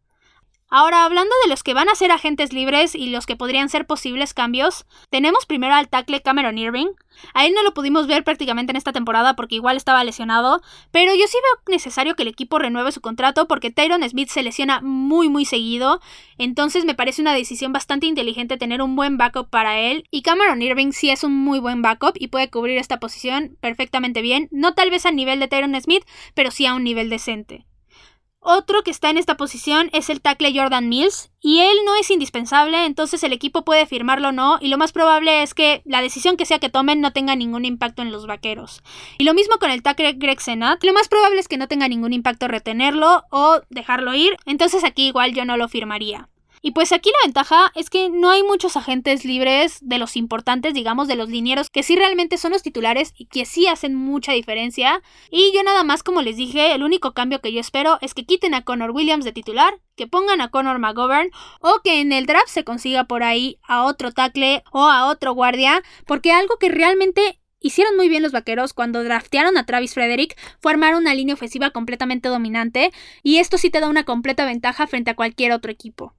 Ahora, 0.75 1.05
hablando 1.05 1.35
de 1.43 1.51
los 1.51 1.63
que 1.63 1.75
van 1.75 1.91
a 1.91 1.95
ser 1.95 2.11
agentes 2.13 2.55
libres 2.55 2.95
y 2.95 3.11
los 3.11 3.27
que 3.27 3.37
podrían 3.37 3.69
ser 3.69 3.87
posibles 3.87 4.33
cambios, 4.33 4.87
tenemos 5.11 5.45
primero 5.45 5.75
al 5.75 5.91
tackle 5.91 6.23
Cameron 6.23 6.57
Irving. 6.57 6.87
A 7.35 7.45
él 7.45 7.53
no 7.55 7.63
lo 7.63 7.75
pudimos 7.75 8.07
ver 8.07 8.25
prácticamente 8.25 8.71
en 8.73 8.77
esta 8.77 8.91
temporada 8.91 9.37
porque 9.37 9.57
igual 9.57 9.77
estaba 9.77 10.03
lesionado, 10.03 10.63
pero 10.91 11.15
yo 11.15 11.27
sí 11.27 11.37
veo 11.37 11.75
necesario 11.75 12.17
que 12.17 12.23
el 12.23 12.31
equipo 12.31 12.59
renueve 12.59 12.91
su 12.91 13.03
contrato 13.03 13.47
porque 13.47 13.71
Tyron 13.71 14.03
Smith 14.09 14.31
se 14.31 14.43
lesiona 14.43 14.81
muy 14.81 15.29
muy 15.29 15.45
seguido, 15.45 16.01
entonces 16.39 16.87
me 16.87 16.95
parece 16.95 17.21
una 17.21 17.35
decisión 17.35 17.75
bastante 17.75 18.07
inteligente 18.07 18.57
tener 18.57 18.81
un 18.81 18.97
buen 18.97 19.19
backup 19.19 19.51
para 19.51 19.79
él 19.79 20.07
y 20.11 20.23
Cameron 20.23 20.63
Irving 20.63 20.93
sí 20.93 21.11
es 21.11 21.23
un 21.23 21.37
muy 21.37 21.59
buen 21.59 21.83
backup 21.83 22.15
y 22.15 22.29
puede 22.29 22.49
cubrir 22.49 22.79
esta 22.79 22.99
posición 22.99 23.59
perfectamente 23.61 24.23
bien, 24.23 24.49
no 24.51 24.73
tal 24.73 24.89
vez 24.89 25.05
a 25.05 25.13
nivel 25.13 25.39
de 25.39 25.49
Tyron 25.49 25.79
Smith, 25.79 26.07
pero 26.33 26.51
sí 26.51 26.65
a 26.65 26.73
un 26.73 26.83
nivel 26.83 27.11
decente. 27.11 27.67
Otro 28.45 28.83
que 28.83 28.91
está 28.91 29.09
en 29.09 29.19
esta 29.19 29.37
posición 29.37 29.89
es 29.93 30.11
el 30.11 30.21
tackle 30.21 30.53
Jordan 30.53 30.89
Mills, 30.89 31.31
y 31.41 31.61
él 31.61 31.77
no 31.87 31.95
es 31.95 32.11
indispensable, 32.11 32.87
entonces 32.87 33.23
el 33.23 33.33
equipo 33.33 33.65
puede 33.65 33.87
firmarlo 33.87 34.31
o 34.31 34.33
no, 34.33 34.59
y 34.61 34.67
lo 34.67 34.79
más 34.79 34.91
probable 34.91 35.45
es 35.45 35.55
que 35.55 35.81
la 35.85 36.03
decisión 36.03 36.37
que 36.37 36.45
sea 36.45 36.59
que 36.59 36.69
tomen 36.69 37.01
no 37.01 37.13
tenga 37.13 37.37
ningún 37.37 37.65
impacto 37.65 38.03
en 38.03 38.11
los 38.11 38.27
vaqueros. 38.27 38.83
Y 39.19 39.23
lo 39.23 39.33
mismo 39.33 39.59
con 39.61 39.71
el 39.71 39.85
tackle 39.85 40.15
Greg 40.15 40.41
Senat, 40.41 40.83
lo 40.83 40.93
más 40.93 41.07
probable 41.07 41.39
es 41.39 41.47
que 41.47 41.57
no 41.57 41.69
tenga 41.69 41.87
ningún 41.87 42.13
impacto 42.13 42.49
retenerlo 42.49 43.23
o 43.31 43.61
dejarlo 43.71 44.13
ir, 44.13 44.37
entonces 44.45 44.83
aquí 44.83 45.07
igual 45.07 45.35
yo 45.35 45.45
no 45.45 45.57
lo 45.57 45.69
firmaría. 45.69 46.29
Y 46.65 46.71
pues 46.71 46.93
aquí 46.93 47.11
la 47.11 47.27
ventaja 47.27 47.73
es 47.75 47.91
que 47.91 48.09
no 48.09 48.31
hay 48.31 48.45
muchos 48.45 48.77
agentes 48.77 49.25
libres 49.25 49.79
de 49.81 49.99
los 49.99 50.17
importantes, 50.17 50.75
digamos, 50.75 51.09
de 51.09 51.17
los 51.17 51.29
linieros, 51.29 51.71
que 51.71 51.83
sí 51.83 51.97
realmente 51.97 52.39
son 52.39 52.53
los 52.53 52.63
titulares 52.63 53.13
y 53.17 53.27
que 53.27 53.47
sí 53.47 53.67
hacen 53.67 53.97
mucha 53.97 54.33
diferencia. 54.33 55.03
Y 55.29 55.53
yo 55.53 55.65
nada 55.65 55.83
más, 55.83 56.05
como 56.05 56.23
les 56.23 56.37
dije, 56.37 56.73
el 56.73 56.85
único 56.85 57.15
cambio 57.15 57.41
que 57.41 57.53
yo 57.53 57.59
espero 57.59 57.99
es 58.01 58.15
que 58.15 58.25
quiten 58.25 58.55
a 58.55 58.63
Connor 58.63 58.93
Williams 58.93 59.25
de 59.25 59.33
titular, 59.33 59.75
que 59.97 60.07
pongan 60.07 60.41
a 60.41 60.51
Connor 60.51 60.79
McGovern 60.79 61.31
o 61.61 61.81
que 61.83 62.01
en 62.01 62.13
el 62.13 62.27
draft 62.27 62.47
se 62.47 62.63
consiga 62.63 63.05
por 63.05 63.25
ahí 63.25 63.59
a 63.65 63.83
otro 63.83 64.13
tackle 64.13 64.63
o 64.71 64.85
a 64.85 65.09
otro 65.09 65.35
guardia, 65.35 65.83
porque 66.07 66.31
algo 66.31 66.59
que 66.59 66.69
realmente 66.69 67.41
hicieron 67.59 67.97
muy 67.97 68.09
bien 68.09 68.23
los 68.23 68.31
vaqueros 68.31 68.73
cuando 68.73 69.03
draftearon 69.03 69.59
a 69.59 69.67
Travis 69.67 69.95
Frederick 69.95 70.39
fue 70.61 70.71
armar 70.71 70.95
una 70.95 71.13
línea 71.13 71.35
ofensiva 71.35 71.71
completamente 71.71 72.29
dominante 72.29 72.93
y 73.25 73.39
esto 73.39 73.59
sí 73.59 73.69
te 73.69 73.81
da 73.81 73.89
una 73.89 74.05
completa 74.05 74.45
ventaja 74.45 74.87
frente 74.87 75.11
a 75.11 75.17
cualquier 75.17 75.51
otro 75.51 75.73
equipo. 75.73 76.15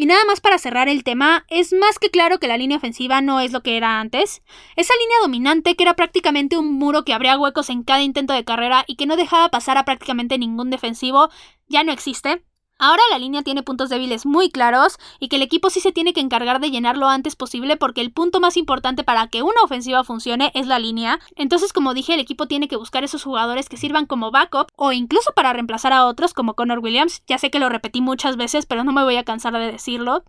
Y 0.00 0.06
nada 0.06 0.24
más 0.26 0.40
para 0.40 0.58
cerrar 0.58 0.88
el 0.88 1.02
tema, 1.02 1.44
es 1.48 1.72
más 1.72 1.98
que 1.98 2.08
claro 2.08 2.38
que 2.38 2.46
la 2.46 2.56
línea 2.56 2.76
ofensiva 2.76 3.20
no 3.20 3.40
es 3.40 3.50
lo 3.50 3.64
que 3.64 3.76
era 3.76 3.98
antes. 3.98 4.42
Esa 4.76 4.94
línea 4.94 5.16
dominante, 5.22 5.74
que 5.74 5.82
era 5.82 5.94
prácticamente 5.94 6.56
un 6.56 6.72
muro 6.74 7.04
que 7.04 7.12
abría 7.12 7.36
huecos 7.36 7.68
en 7.68 7.82
cada 7.82 8.02
intento 8.02 8.32
de 8.32 8.44
carrera 8.44 8.84
y 8.86 8.94
que 8.94 9.06
no 9.06 9.16
dejaba 9.16 9.48
pasar 9.48 9.76
a 9.76 9.84
prácticamente 9.84 10.38
ningún 10.38 10.70
defensivo, 10.70 11.30
ya 11.66 11.82
no 11.82 11.90
existe. 11.90 12.44
Ahora 12.80 13.02
la 13.10 13.18
línea 13.18 13.42
tiene 13.42 13.64
puntos 13.64 13.88
débiles 13.88 14.24
muy 14.24 14.50
claros 14.50 14.98
y 15.18 15.28
que 15.28 15.36
el 15.36 15.42
equipo 15.42 15.68
sí 15.68 15.80
se 15.80 15.90
tiene 15.90 16.12
que 16.12 16.20
encargar 16.20 16.60
de 16.60 16.70
llenar 16.70 16.96
lo 16.96 17.08
antes 17.08 17.34
posible 17.34 17.76
porque 17.76 18.00
el 18.00 18.12
punto 18.12 18.38
más 18.38 18.56
importante 18.56 19.02
para 19.02 19.26
que 19.26 19.42
una 19.42 19.62
ofensiva 19.64 20.04
funcione 20.04 20.52
es 20.54 20.68
la 20.68 20.78
línea. 20.78 21.18
Entonces, 21.34 21.72
como 21.72 21.92
dije, 21.92 22.14
el 22.14 22.20
equipo 22.20 22.46
tiene 22.46 22.68
que 22.68 22.76
buscar 22.76 23.02
esos 23.02 23.24
jugadores 23.24 23.68
que 23.68 23.76
sirvan 23.76 24.06
como 24.06 24.30
backup 24.30 24.68
o 24.76 24.92
incluso 24.92 25.32
para 25.34 25.52
reemplazar 25.52 25.92
a 25.92 26.06
otros 26.06 26.34
como 26.34 26.54
Connor 26.54 26.78
Williams. 26.78 27.22
Ya 27.26 27.38
sé 27.38 27.50
que 27.50 27.58
lo 27.58 27.68
repetí 27.68 28.00
muchas 28.00 28.36
veces, 28.36 28.64
pero 28.64 28.84
no 28.84 28.92
me 28.92 29.02
voy 29.02 29.16
a 29.16 29.24
cansar 29.24 29.54
de 29.54 29.72
decirlo. 29.72 30.22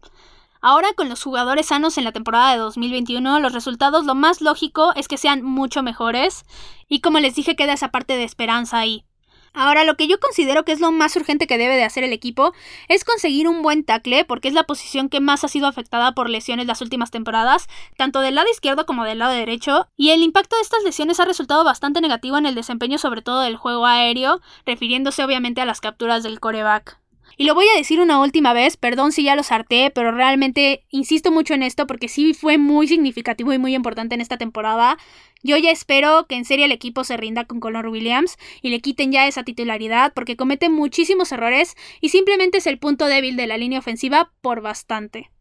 Ahora 0.61 0.89
con 0.93 1.07
los 1.07 1.23
jugadores 1.23 1.67
sanos 1.67 1.97
en 1.97 2.03
la 2.03 2.11
temporada 2.11 2.51
de 2.51 2.57
2021, 2.57 3.39
los 3.39 3.53
resultados 3.53 4.05
lo 4.05 4.15
más 4.15 4.41
lógico 4.41 4.91
es 4.95 5.07
que 5.07 5.17
sean 5.17 5.43
mucho 5.43 5.83
mejores. 5.83 6.45
Y 6.87 6.99
como 7.01 7.19
les 7.19 7.35
dije, 7.35 7.55
queda 7.55 7.73
esa 7.73 7.91
parte 7.91 8.17
de 8.17 8.23
esperanza 8.23 8.79
ahí. 8.79 9.05
Ahora, 9.53 9.83
lo 9.83 9.95
que 9.95 10.07
yo 10.07 10.19
considero 10.19 10.63
que 10.63 10.71
es 10.71 10.79
lo 10.79 10.91
más 10.91 11.15
urgente 11.15 11.47
que 11.47 11.57
debe 11.57 11.75
de 11.75 11.83
hacer 11.83 12.03
el 12.03 12.13
equipo 12.13 12.53
es 12.87 13.03
conseguir 13.03 13.47
un 13.47 13.61
buen 13.61 13.83
tackle, 13.83 14.25
porque 14.25 14.47
es 14.47 14.53
la 14.53 14.63
posición 14.63 15.09
que 15.09 15.19
más 15.19 15.43
ha 15.43 15.47
sido 15.47 15.67
afectada 15.67 16.13
por 16.13 16.29
lesiones 16.29 16.67
las 16.67 16.81
últimas 16.81 17.11
temporadas, 17.11 17.67
tanto 17.97 18.21
del 18.21 18.35
lado 18.35 18.49
izquierdo 18.51 18.85
como 18.85 19.05
del 19.05 19.19
lado 19.19 19.33
derecho, 19.33 19.87
y 19.97 20.11
el 20.11 20.23
impacto 20.23 20.55
de 20.55 20.61
estas 20.61 20.83
lesiones 20.83 21.19
ha 21.19 21.25
resultado 21.25 21.63
bastante 21.63 22.01
negativo 22.01 22.37
en 22.37 22.45
el 22.45 22.55
desempeño 22.55 22.97
sobre 22.97 23.21
todo 23.21 23.41
del 23.41 23.57
juego 23.57 23.85
aéreo, 23.85 24.41
refiriéndose 24.65 25.23
obviamente 25.23 25.61
a 25.61 25.65
las 25.65 25.81
capturas 25.81 26.23
del 26.23 26.39
coreback. 26.39 26.98
Y 27.41 27.45
lo 27.45 27.55
voy 27.55 27.67
a 27.73 27.77
decir 27.77 28.01
una 28.01 28.19
última 28.19 28.51
vez, 28.51 28.75
perdón 28.75 29.13
si 29.13 29.23
ya 29.23 29.33
lo 29.37 29.43
harté, 29.49 29.91
pero 29.95 30.11
realmente 30.11 30.83
insisto 30.89 31.31
mucho 31.31 31.53
en 31.53 31.63
esto 31.63 31.87
porque 31.87 32.09
sí 32.09 32.33
fue 32.33 32.57
muy 32.57 32.85
significativo 32.85 33.53
y 33.53 33.57
muy 33.57 33.75
importante 33.75 34.13
en 34.13 34.19
esta 34.19 34.37
temporada. 34.37 34.97
Yo 35.41 35.55
ya 35.55 35.71
espero 35.71 36.25
que 36.27 36.35
en 36.35 36.43
serio 36.43 36.65
el 36.65 36.73
equipo 36.73 37.05
se 37.05 37.15
rinda 37.15 37.45
con 37.45 37.61
Connor 37.61 37.87
Williams 37.87 38.35
y 38.61 38.71
le 38.71 38.81
quiten 38.81 39.13
ya 39.13 39.25
esa 39.25 39.43
titularidad 39.43 40.11
porque 40.13 40.35
comete 40.35 40.67
muchísimos 40.67 41.31
errores 41.31 41.77
y 42.01 42.09
simplemente 42.09 42.57
es 42.57 42.67
el 42.67 42.77
punto 42.77 43.05
débil 43.05 43.37
de 43.37 43.47
la 43.47 43.57
línea 43.57 43.79
ofensiva 43.79 44.33
por 44.41 44.59
bastante. 44.59 45.31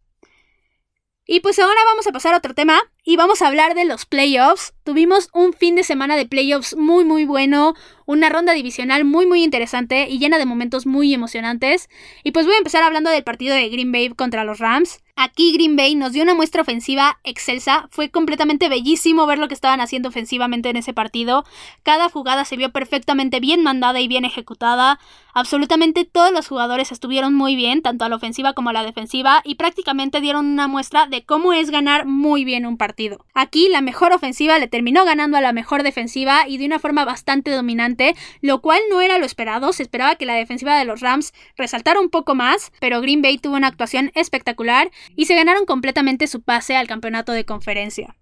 Y 1.27 1.41
pues 1.41 1.59
ahora 1.59 1.81
vamos 1.85 2.07
a 2.07 2.13
pasar 2.13 2.33
a 2.33 2.39
otro 2.39 2.55
tema 2.55 2.81
y 3.05 3.17
vamos 3.17 3.41
a 3.41 3.49
hablar 3.49 3.75
de 3.75 3.85
los 3.85 4.05
playoffs. 4.05 4.75
Tuvimos 4.85 5.29
un 5.33 5.53
fin 5.53 5.75
de 5.75 5.83
semana 5.83 6.17
de 6.17 6.27
playoffs 6.27 6.77
muy 6.77 7.05
muy 7.05 7.25
bueno, 7.25 7.75
una 8.07 8.29
ronda 8.29 8.53
divisional 8.53 9.05
muy 9.05 9.27
muy 9.27 9.43
interesante 9.45 10.09
y 10.09 10.19
llena 10.19 10.39
de 10.39 10.47
momentos 10.47 10.87
muy 10.87 11.15
emocionantes. 11.15 11.89
Y 12.23 12.33
pues 12.33 12.45
voy 12.45 12.55
a 12.55 12.59
empezar 12.59 12.83
hablando 12.83 13.11
del 13.11 13.25
partido 13.25 13.55
de 13.55 13.69
Green 13.69 13.93
Bay 13.93 14.11
contra 14.11 14.45
los 14.45 14.59
Rams. 14.59 15.01
Aquí 15.17 15.53
Green 15.53 15.75
Bay 15.75 15.95
nos 15.95 16.13
dio 16.13 16.23
una 16.23 16.35
muestra 16.35 16.63
ofensiva 16.63 17.19
excelsa. 17.25 17.89
Fue 17.91 18.09
completamente 18.09 18.69
bellísimo 18.69 19.27
ver 19.27 19.39
lo 19.39 19.49
que 19.49 19.55
estaban 19.55 19.81
haciendo 19.81 20.11
ofensivamente 20.11 20.71
en 20.71 20.77
ese 20.77 20.93
partido. 20.93 21.45
Cada 21.83 22.09
jugada 22.09 22.45
se 22.45 22.57
vio 22.57 22.71
perfectamente 22.71 23.41
bien 23.41 23.63
mandada 23.63 24.01
y 24.01 24.07
bien 24.07 24.25
ejecutada. 24.25 25.01
Absolutamente 25.35 26.05
todos 26.05 26.33
los 26.33 26.47
jugadores 26.47 26.93
estuvieron 26.93 27.35
muy 27.35 27.57
bien, 27.57 27.83
tanto 27.83 28.05
a 28.05 28.09
la 28.09 28.17
ofensiva 28.17 28.53
como 28.53 28.71
a 28.71 28.73
la 28.73 28.85
defensiva, 28.85 29.41
y 29.45 29.57
prácticamente 29.57 30.21
dieron 30.21 30.47
una 30.47 30.69
muestra 30.69 31.07
de 31.07 31.25
cómo 31.25 31.53
es 31.53 31.71
ganar 31.71 32.07
muy 32.07 32.45
bien 32.45 32.65
un 32.65 32.77
partido. 32.77 32.98
Aquí 33.35 33.69
la 33.69 33.81
mejor 33.81 34.13
ofensiva 34.13 34.59
le 34.59 34.69
terminó 34.69 35.05
ganando 35.05 35.37
a 35.37 35.41
la 35.41 35.53
mejor 35.53 35.83
defensiva 35.83 36.49
y 36.49 36.59
de 36.59 36.67
una 36.67 36.79
forma 36.79 37.05
bastante 37.05 37.51
dominante, 37.51 38.15
lo 38.41 38.61
cual 38.61 38.81
no 38.91 39.01
era 39.01 39.19
lo 39.19 39.27
esperado. 39.27 39.73
Se 39.73 39.83
esperaba 39.83 40.17
que 40.17 40.27
la 40.27 40.35
defensiva 40.35 40.79
de 40.79 40.85
los 40.85 41.01
Rams 41.01 41.33
resaltara 41.57 42.01
un 42.01 42.11
poco 42.11 42.35
más, 42.35 42.73
pero 42.81 43.01
Green 43.01 43.23
Bay 43.23 43.39
tuvo 43.39 43.57
una 43.57 43.69
actuación 43.69 44.11
espectacular 44.15 44.91
y 45.15 45.27
se 45.27 45.35
ganaron 45.35 45.65
completamente 45.65 46.27
su 46.27 46.43
pase 46.43 46.77
al 46.77 46.87
campeonato 46.87 47.33
de 47.33 47.45
conferencia. 47.45 48.17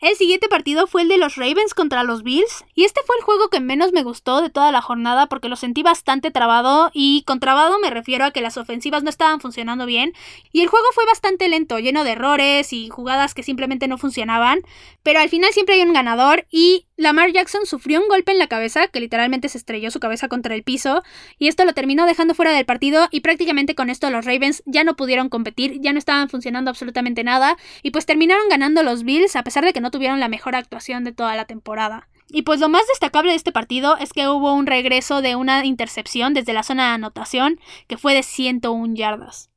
El 0.00 0.16
siguiente 0.16 0.48
partido 0.48 0.86
fue 0.86 1.02
el 1.02 1.08
de 1.08 1.18
los 1.18 1.36
Ravens 1.36 1.74
contra 1.74 2.02
los 2.02 2.22
Bills, 2.22 2.64
y 2.74 2.84
este 2.84 3.00
fue 3.06 3.16
el 3.18 3.24
juego 3.24 3.48
que 3.48 3.60
menos 3.60 3.92
me 3.92 4.02
gustó 4.02 4.42
de 4.42 4.50
toda 4.50 4.72
la 4.72 4.82
jornada 4.82 5.26
porque 5.26 5.48
lo 5.48 5.56
sentí 5.56 5.82
bastante 5.82 6.30
trabado, 6.30 6.90
y 6.92 7.22
con 7.22 7.40
trabado 7.40 7.78
me 7.78 7.90
refiero 7.90 8.24
a 8.24 8.30
que 8.30 8.40
las 8.40 8.56
ofensivas 8.56 9.02
no 9.02 9.10
estaban 9.10 9.40
funcionando 9.40 9.86
bien, 9.86 10.12
y 10.52 10.60
el 10.60 10.68
juego 10.68 10.86
fue 10.94 11.06
bastante 11.06 11.48
lento, 11.48 11.78
lleno 11.78 12.04
de 12.04 12.12
errores 12.12 12.72
y 12.72 12.88
jugadas 12.88 13.34
que 13.34 13.42
simplemente 13.42 13.88
no 13.88 13.98
funcionaban, 13.98 14.60
pero 15.02 15.20
al 15.20 15.28
final 15.28 15.52
siempre 15.52 15.76
hay 15.76 15.82
un 15.82 15.92
ganador, 15.92 16.46
y 16.50 16.86
Lamar 16.96 17.32
Jackson 17.32 17.66
sufrió 17.66 18.00
un 18.00 18.06
golpe 18.06 18.30
en 18.30 18.38
la 18.38 18.46
cabeza, 18.46 18.86
que 18.86 19.00
literalmente 19.00 19.48
se 19.48 19.58
estrelló 19.58 19.90
su 19.90 19.98
cabeza 19.98 20.28
contra 20.28 20.54
el 20.54 20.62
piso, 20.62 21.02
y 21.38 21.48
esto 21.48 21.64
lo 21.64 21.72
terminó 21.72 22.06
dejando 22.06 22.34
fuera 22.34 22.52
del 22.52 22.64
partido, 22.66 23.08
y 23.10 23.20
prácticamente 23.20 23.74
con 23.74 23.90
esto 23.90 24.10
los 24.10 24.24
Ravens 24.24 24.62
ya 24.64 24.84
no 24.84 24.94
pudieron 24.94 25.28
competir, 25.28 25.80
ya 25.80 25.92
no 25.92 25.98
estaban 25.98 26.28
funcionando 26.28 26.70
absolutamente 26.70 27.24
nada, 27.24 27.56
y 27.82 27.90
pues 27.90 28.06
terminaron 28.06 28.48
ganando 28.48 28.84
los 28.84 29.02
Bills 29.02 29.34
a 29.34 29.42
pesar 29.42 29.64
de 29.64 29.72
que 29.72 29.80
no 29.80 29.90
tuvieron 29.90 30.20
la 30.20 30.28
mejor 30.28 30.54
actuación 30.54 31.02
de 31.02 31.10
toda 31.10 31.34
la 31.34 31.46
temporada. 31.46 32.08
Y 32.28 32.42
pues 32.42 32.60
lo 32.60 32.68
más 32.68 32.86
destacable 32.86 33.32
de 33.32 33.36
este 33.36 33.52
partido 33.52 33.96
es 33.96 34.12
que 34.12 34.28
hubo 34.28 34.54
un 34.54 34.66
regreso 34.66 35.20
de 35.20 35.34
una 35.34 35.64
intercepción 35.64 36.32
desde 36.32 36.52
la 36.52 36.62
zona 36.62 36.88
de 36.88 36.94
anotación 36.94 37.58
que 37.88 37.98
fue 37.98 38.14
de 38.14 38.22
101 38.22 38.94
yardas. 38.94 39.50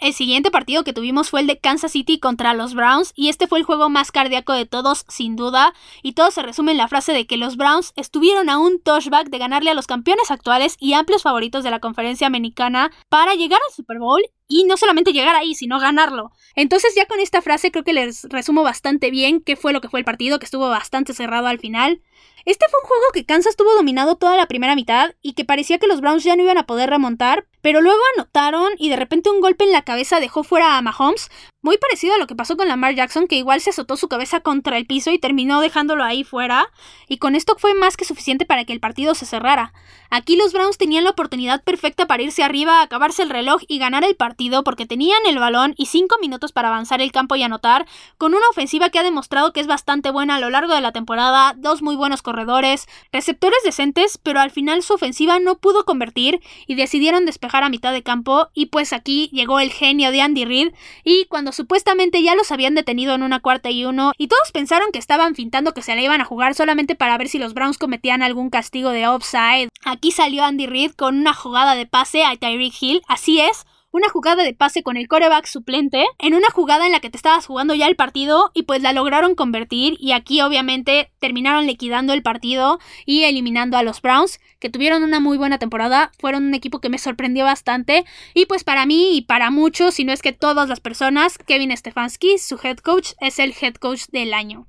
El 0.00 0.14
siguiente 0.14 0.50
partido 0.50 0.82
que 0.82 0.94
tuvimos 0.94 1.28
fue 1.28 1.42
el 1.42 1.46
de 1.46 1.58
Kansas 1.58 1.92
City 1.92 2.18
contra 2.18 2.54
los 2.54 2.72
Browns 2.72 3.12
y 3.14 3.28
este 3.28 3.46
fue 3.46 3.58
el 3.58 3.66
juego 3.66 3.90
más 3.90 4.10
cardíaco 4.10 4.54
de 4.54 4.64
todos, 4.64 5.04
sin 5.08 5.36
duda, 5.36 5.74
y 6.02 6.14
todo 6.14 6.30
se 6.30 6.40
resume 6.40 6.72
en 6.72 6.78
la 6.78 6.88
frase 6.88 7.12
de 7.12 7.26
que 7.26 7.36
los 7.36 7.58
Browns 7.58 7.92
estuvieron 7.96 8.48
a 8.48 8.58
un 8.58 8.80
touchback 8.80 9.28
de 9.28 9.36
ganarle 9.36 9.70
a 9.70 9.74
los 9.74 9.86
campeones 9.86 10.30
actuales 10.30 10.76
y 10.80 10.94
amplios 10.94 11.22
favoritos 11.22 11.64
de 11.64 11.70
la 11.70 11.80
conferencia 11.80 12.26
americana 12.26 12.90
para 13.10 13.34
llegar 13.34 13.60
al 13.68 13.74
Super 13.74 13.98
Bowl 13.98 14.22
y 14.48 14.64
no 14.64 14.78
solamente 14.78 15.12
llegar 15.12 15.36
ahí, 15.36 15.54
sino 15.54 15.78
ganarlo. 15.78 16.32
Entonces 16.56 16.94
ya 16.96 17.04
con 17.04 17.20
esta 17.20 17.42
frase 17.42 17.70
creo 17.70 17.84
que 17.84 17.92
les 17.92 18.24
resumo 18.24 18.62
bastante 18.62 19.10
bien 19.10 19.42
qué 19.42 19.54
fue 19.54 19.74
lo 19.74 19.82
que 19.82 19.90
fue 19.90 20.00
el 20.00 20.06
partido, 20.06 20.38
que 20.38 20.46
estuvo 20.46 20.68
bastante 20.70 21.12
cerrado 21.12 21.46
al 21.46 21.58
final. 21.58 22.00
Este 22.44 22.66
fue 22.70 22.80
un 22.80 22.88
juego 22.88 23.04
que 23.12 23.24
Kansas 23.24 23.56
tuvo 23.56 23.74
dominado 23.74 24.16
toda 24.16 24.36
la 24.36 24.46
primera 24.46 24.74
mitad 24.74 25.14
y 25.20 25.34
que 25.34 25.44
parecía 25.44 25.78
que 25.78 25.86
los 25.86 26.00
Browns 26.00 26.24
ya 26.24 26.36
no 26.36 26.42
iban 26.42 26.58
a 26.58 26.66
poder 26.66 26.90
remontar, 26.90 27.46
pero 27.62 27.80
luego 27.80 28.00
anotaron 28.16 28.72
y 28.78 28.88
de 28.88 28.96
repente 28.96 29.30
un 29.30 29.40
golpe 29.40 29.64
en 29.64 29.72
la 29.72 29.82
cabeza 29.82 30.20
dejó 30.20 30.42
fuera 30.42 30.76
a 30.76 30.82
Mahomes, 30.82 31.30
Muy 31.62 31.76
parecido 31.76 32.14
a 32.14 32.18
lo 32.18 32.26
que 32.26 32.34
pasó 32.34 32.56
con 32.56 32.68
Lamar 32.68 32.94
Jackson, 32.94 33.26
que 33.26 33.36
igual 33.36 33.60
se 33.60 33.68
azotó 33.68 33.98
su 33.98 34.08
cabeza 34.08 34.40
contra 34.40 34.78
el 34.78 34.86
piso 34.86 35.10
y 35.10 35.18
terminó 35.18 35.60
dejándolo 35.60 36.04
ahí 36.04 36.24
fuera, 36.24 36.70
y 37.06 37.18
con 37.18 37.34
esto 37.34 37.54
fue 37.58 37.74
más 37.74 37.98
que 37.98 38.06
suficiente 38.06 38.46
para 38.46 38.64
que 38.64 38.72
el 38.72 38.80
partido 38.80 39.14
se 39.14 39.26
cerrara. 39.26 39.74
Aquí 40.08 40.36
los 40.36 40.54
Browns 40.54 40.78
tenían 40.78 41.04
la 41.04 41.10
oportunidad 41.10 41.62
perfecta 41.62 42.06
para 42.06 42.22
irse 42.22 42.42
arriba, 42.42 42.80
acabarse 42.80 43.22
el 43.22 43.28
reloj 43.28 43.60
y 43.68 43.78
ganar 43.78 44.04
el 44.04 44.16
partido 44.16 44.64
porque 44.64 44.86
tenían 44.86 45.20
el 45.28 45.38
balón 45.38 45.74
y 45.76 45.84
5 45.84 46.16
minutos 46.22 46.50
para 46.52 46.68
avanzar 46.68 47.02
el 47.02 47.12
campo 47.12 47.36
y 47.36 47.42
anotar, 47.42 47.86
con 48.16 48.32
una 48.32 48.48
ofensiva 48.48 48.88
que 48.88 48.98
ha 48.98 49.02
demostrado 49.02 49.52
que 49.52 49.60
es 49.60 49.66
bastante 49.66 50.10
buena 50.10 50.36
a 50.36 50.40
lo 50.40 50.48
largo 50.48 50.74
de 50.74 50.80
la 50.80 50.92
temporada, 50.92 51.52
dos 51.58 51.82
muy 51.82 51.94
buenos 51.94 52.22
corredores, 52.22 52.88
receptores 53.12 53.58
decentes, 53.66 54.16
pero 54.16 54.40
al 54.40 54.50
final 54.50 54.82
su 54.82 54.94
ofensiva 54.94 55.38
no 55.40 55.58
pudo 55.58 55.84
convertir 55.84 56.40
y 56.66 56.74
decidieron 56.74 57.26
despejar 57.26 57.64
a 57.64 57.68
mitad 57.68 57.92
de 57.92 58.02
campo 58.02 58.48
y 58.54 58.66
pues 58.66 58.94
aquí 58.94 59.28
llegó 59.30 59.60
el 59.60 59.70
genio 59.70 60.10
de 60.10 60.22
Andy 60.22 60.46
Reid 60.46 60.72
y 61.04 61.26
cuando 61.26 61.49
supuestamente 61.52 62.22
ya 62.22 62.34
los 62.34 62.52
habían 62.52 62.74
detenido 62.74 63.14
en 63.14 63.22
una 63.22 63.40
cuarta 63.40 63.70
y 63.70 63.84
uno, 63.84 64.12
y 64.18 64.28
todos 64.28 64.52
pensaron 64.52 64.92
que 64.92 64.98
estaban 64.98 65.34
fintando 65.34 65.72
que 65.72 65.82
se 65.82 65.94
la 65.94 66.02
iban 66.02 66.20
a 66.20 66.24
jugar 66.24 66.54
solamente 66.54 66.94
para 66.94 67.16
ver 67.18 67.28
si 67.28 67.38
los 67.38 67.54
Browns 67.54 67.78
cometían 67.78 68.22
algún 68.22 68.50
castigo 68.50 68.90
de 68.90 69.06
offside. 69.06 69.68
Aquí 69.84 70.12
salió 70.12 70.44
Andy 70.44 70.66
Reid 70.66 70.92
con 70.92 71.18
una 71.18 71.34
jugada 71.34 71.74
de 71.74 71.86
pase 71.86 72.24
a 72.24 72.36
Tyreek 72.36 72.74
Hill, 72.80 73.02
así 73.08 73.40
es, 73.40 73.66
una 73.92 74.08
jugada 74.08 74.44
de 74.44 74.54
pase 74.54 74.82
con 74.82 74.96
el 74.96 75.08
coreback 75.08 75.46
suplente 75.46 76.06
en 76.18 76.34
una 76.34 76.48
jugada 76.50 76.86
en 76.86 76.92
la 76.92 77.00
que 77.00 77.10
te 77.10 77.16
estabas 77.16 77.46
jugando 77.46 77.74
ya 77.74 77.86
el 77.86 77.96
partido 77.96 78.50
y 78.54 78.62
pues 78.62 78.82
la 78.82 78.92
lograron 78.92 79.34
convertir 79.34 79.96
y 79.98 80.12
aquí 80.12 80.40
obviamente 80.42 81.10
terminaron 81.18 81.66
liquidando 81.66 82.12
el 82.12 82.22
partido 82.22 82.78
y 83.04 83.24
eliminando 83.24 83.76
a 83.76 83.82
los 83.82 84.00
Browns 84.00 84.40
que 84.58 84.70
tuvieron 84.70 85.02
una 85.02 85.20
muy 85.20 85.38
buena 85.38 85.58
temporada, 85.58 86.12
fueron 86.18 86.44
un 86.44 86.54
equipo 86.54 86.80
que 86.80 86.88
me 86.88 86.98
sorprendió 86.98 87.44
bastante 87.44 88.04
y 88.34 88.46
pues 88.46 88.62
para 88.62 88.86
mí 88.86 89.16
y 89.16 89.22
para 89.22 89.50
muchos, 89.50 89.94
si 89.94 90.04
no 90.04 90.12
es 90.12 90.22
que 90.22 90.32
todas 90.32 90.68
las 90.68 90.80
personas, 90.80 91.38
Kevin 91.38 91.76
Stefanski, 91.76 92.38
su 92.38 92.58
head 92.62 92.78
coach, 92.78 93.12
es 93.20 93.38
el 93.38 93.54
head 93.60 93.74
coach 93.74 94.04
del 94.12 94.34
año. 94.34 94.66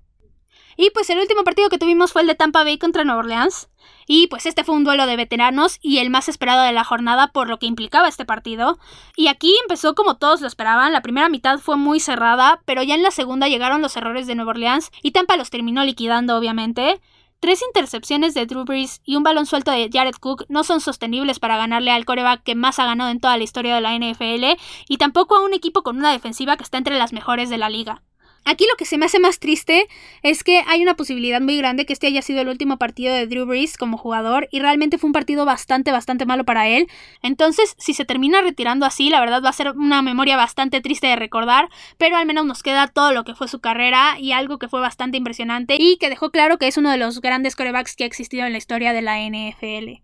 Y 0.77 0.89
pues 0.91 1.09
el 1.09 1.19
último 1.19 1.43
partido 1.43 1.69
que 1.69 1.77
tuvimos 1.77 2.11
fue 2.11 2.21
el 2.21 2.27
de 2.27 2.35
Tampa 2.35 2.63
Bay 2.63 2.77
contra 2.77 3.03
Nueva 3.03 3.19
Orleans. 3.19 3.69
Y 4.07 4.27
pues 4.27 4.45
este 4.45 4.63
fue 4.63 4.75
un 4.75 4.83
duelo 4.83 5.05
de 5.05 5.15
veteranos 5.15 5.77
y 5.81 5.99
el 5.99 6.09
más 6.09 6.29
esperado 6.29 6.63
de 6.63 6.71
la 6.71 6.83
jornada 6.83 7.27
por 7.27 7.49
lo 7.49 7.59
que 7.59 7.65
implicaba 7.65 8.07
este 8.07 8.25
partido. 8.25 8.79
Y 9.15 9.27
aquí 9.27 9.55
empezó 9.63 9.95
como 9.95 10.17
todos 10.17 10.41
lo 10.41 10.47
esperaban, 10.47 10.93
la 10.93 11.01
primera 11.01 11.29
mitad 11.29 11.59
fue 11.59 11.77
muy 11.77 11.99
cerrada, 11.99 12.61
pero 12.65 12.83
ya 12.83 12.95
en 12.95 13.03
la 13.03 13.11
segunda 13.11 13.47
llegaron 13.47 13.81
los 13.81 13.95
errores 13.97 14.27
de 14.27 14.35
Nueva 14.35 14.51
Orleans 14.51 14.91
y 15.01 15.11
Tampa 15.11 15.37
los 15.37 15.49
terminó 15.49 15.83
liquidando 15.83 16.37
obviamente. 16.37 17.01
Tres 17.41 17.63
intercepciones 17.63 18.35
de 18.35 18.45
Drew 18.45 18.65
Brees 18.65 19.01
y 19.03 19.15
un 19.15 19.23
balón 19.23 19.47
suelto 19.47 19.71
de 19.71 19.89
Jared 19.91 20.13
Cook 20.19 20.45
no 20.47 20.63
son 20.63 20.79
sostenibles 20.79 21.39
para 21.39 21.57
ganarle 21.57 21.89
al 21.89 22.05
coreback 22.05 22.43
que 22.43 22.53
más 22.53 22.77
ha 22.77 22.85
ganado 22.85 23.09
en 23.09 23.19
toda 23.19 23.35
la 23.35 23.43
historia 23.43 23.73
de 23.73 23.81
la 23.81 23.95
NFL 23.95 24.61
y 24.87 24.97
tampoco 24.97 25.35
a 25.35 25.41
un 25.43 25.55
equipo 25.55 25.81
con 25.81 25.97
una 25.97 26.11
defensiva 26.11 26.55
que 26.55 26.63
está 26.63 26.77
entre 26.77 26.99
las 26.99 27.13
mejores 27.13 27.49
de 27.49 27.57
la 27.57 27.69
liga. 27.69 28.03
Aquí 28.43 28.65
lo 28.69 28.75
que 28.75 28.85
se 28.85 28.97
me 28.97 29.05
hace 29.05 29.19
más 29.19 29.39
triste 29.39 29.87
es 30.23 30.43
que 30.43 30.63
hay 30.65 30.81
una 30.81 30.95
posibilidad 30.95 31.39
muy 31.41 31.57
grande 31.57 31.85
que 31.85 31.93
este 31.93 32.07
haya 32.07 32.23
sido 32.23 32.41
el 32.41 32.49
último 32.49 32.77
partido 32.77 33.13
de 33.13 33.27
Drew 33.27 33.45
Brees 33.45 33.77
como 33.77 33.97
jugador 33.97 34.47
y 34.51 34.59
realmente 34.59 34.97
fue 34.97 35.09
un 35.09 35.13
partido 35.13 35.45
bastante, 35.45 35.91
bastante 35.91 36.25
malo 36.25 36.43
para 36.43 36.67
él. 36.67 36.87
Entonces, 37.21 37.75
si 37.77 37.93
se 37.93 38.03
termina 38.03 38.41
retirando 38.41 38.85
así, 38.85 39.09
la 39.09 39.19
verdad 39.19 39.43
va 39.43 39.49
a 39.49 39.53
ser 39.53 39.71
una 39.71 40.01
memoria 40.01 40.37
bastante 40.37 40.81
triste 40.81 41.05
de 41.05 41.15
recordar, 41.15 41.69
pero 41.99 42.17
al 42.17 42.25
menos 42.25 42.45
nos 42.45 42.63
queda 42.63 42.87
todo 42.87 43.11
lo 43.11 43.23
que 43.23 43.35
fue 43.35 43.47
su 43.47 43.59
carrera 43.59 44.17
y 44.19 44.31
algo 44.31 44.57
que 44.57 44.67
fue 44.67 44.81
bastante 44.81 45.17
impresionante 45.17 45.77
y 45.79 45.97
que 45.97 46.09
dejó 46.09 46.31
claro 46.31 46.57
que 46.57 46.67
es 46.67 46.77
uno 46.77 46.89
de 46.89 46.97
los 46.97 47.21
grandes 47.21 47.55
corebacks 47.55 47.95
que 47.95 48.05
ha 48.05 48.07
existido 48.07 48.45
en 48.45 48.53
la 48.53 48.57
historia 48.57 48.91
de 48.91 49.03
la 49.03 49.19
NFL. 49.19 50.01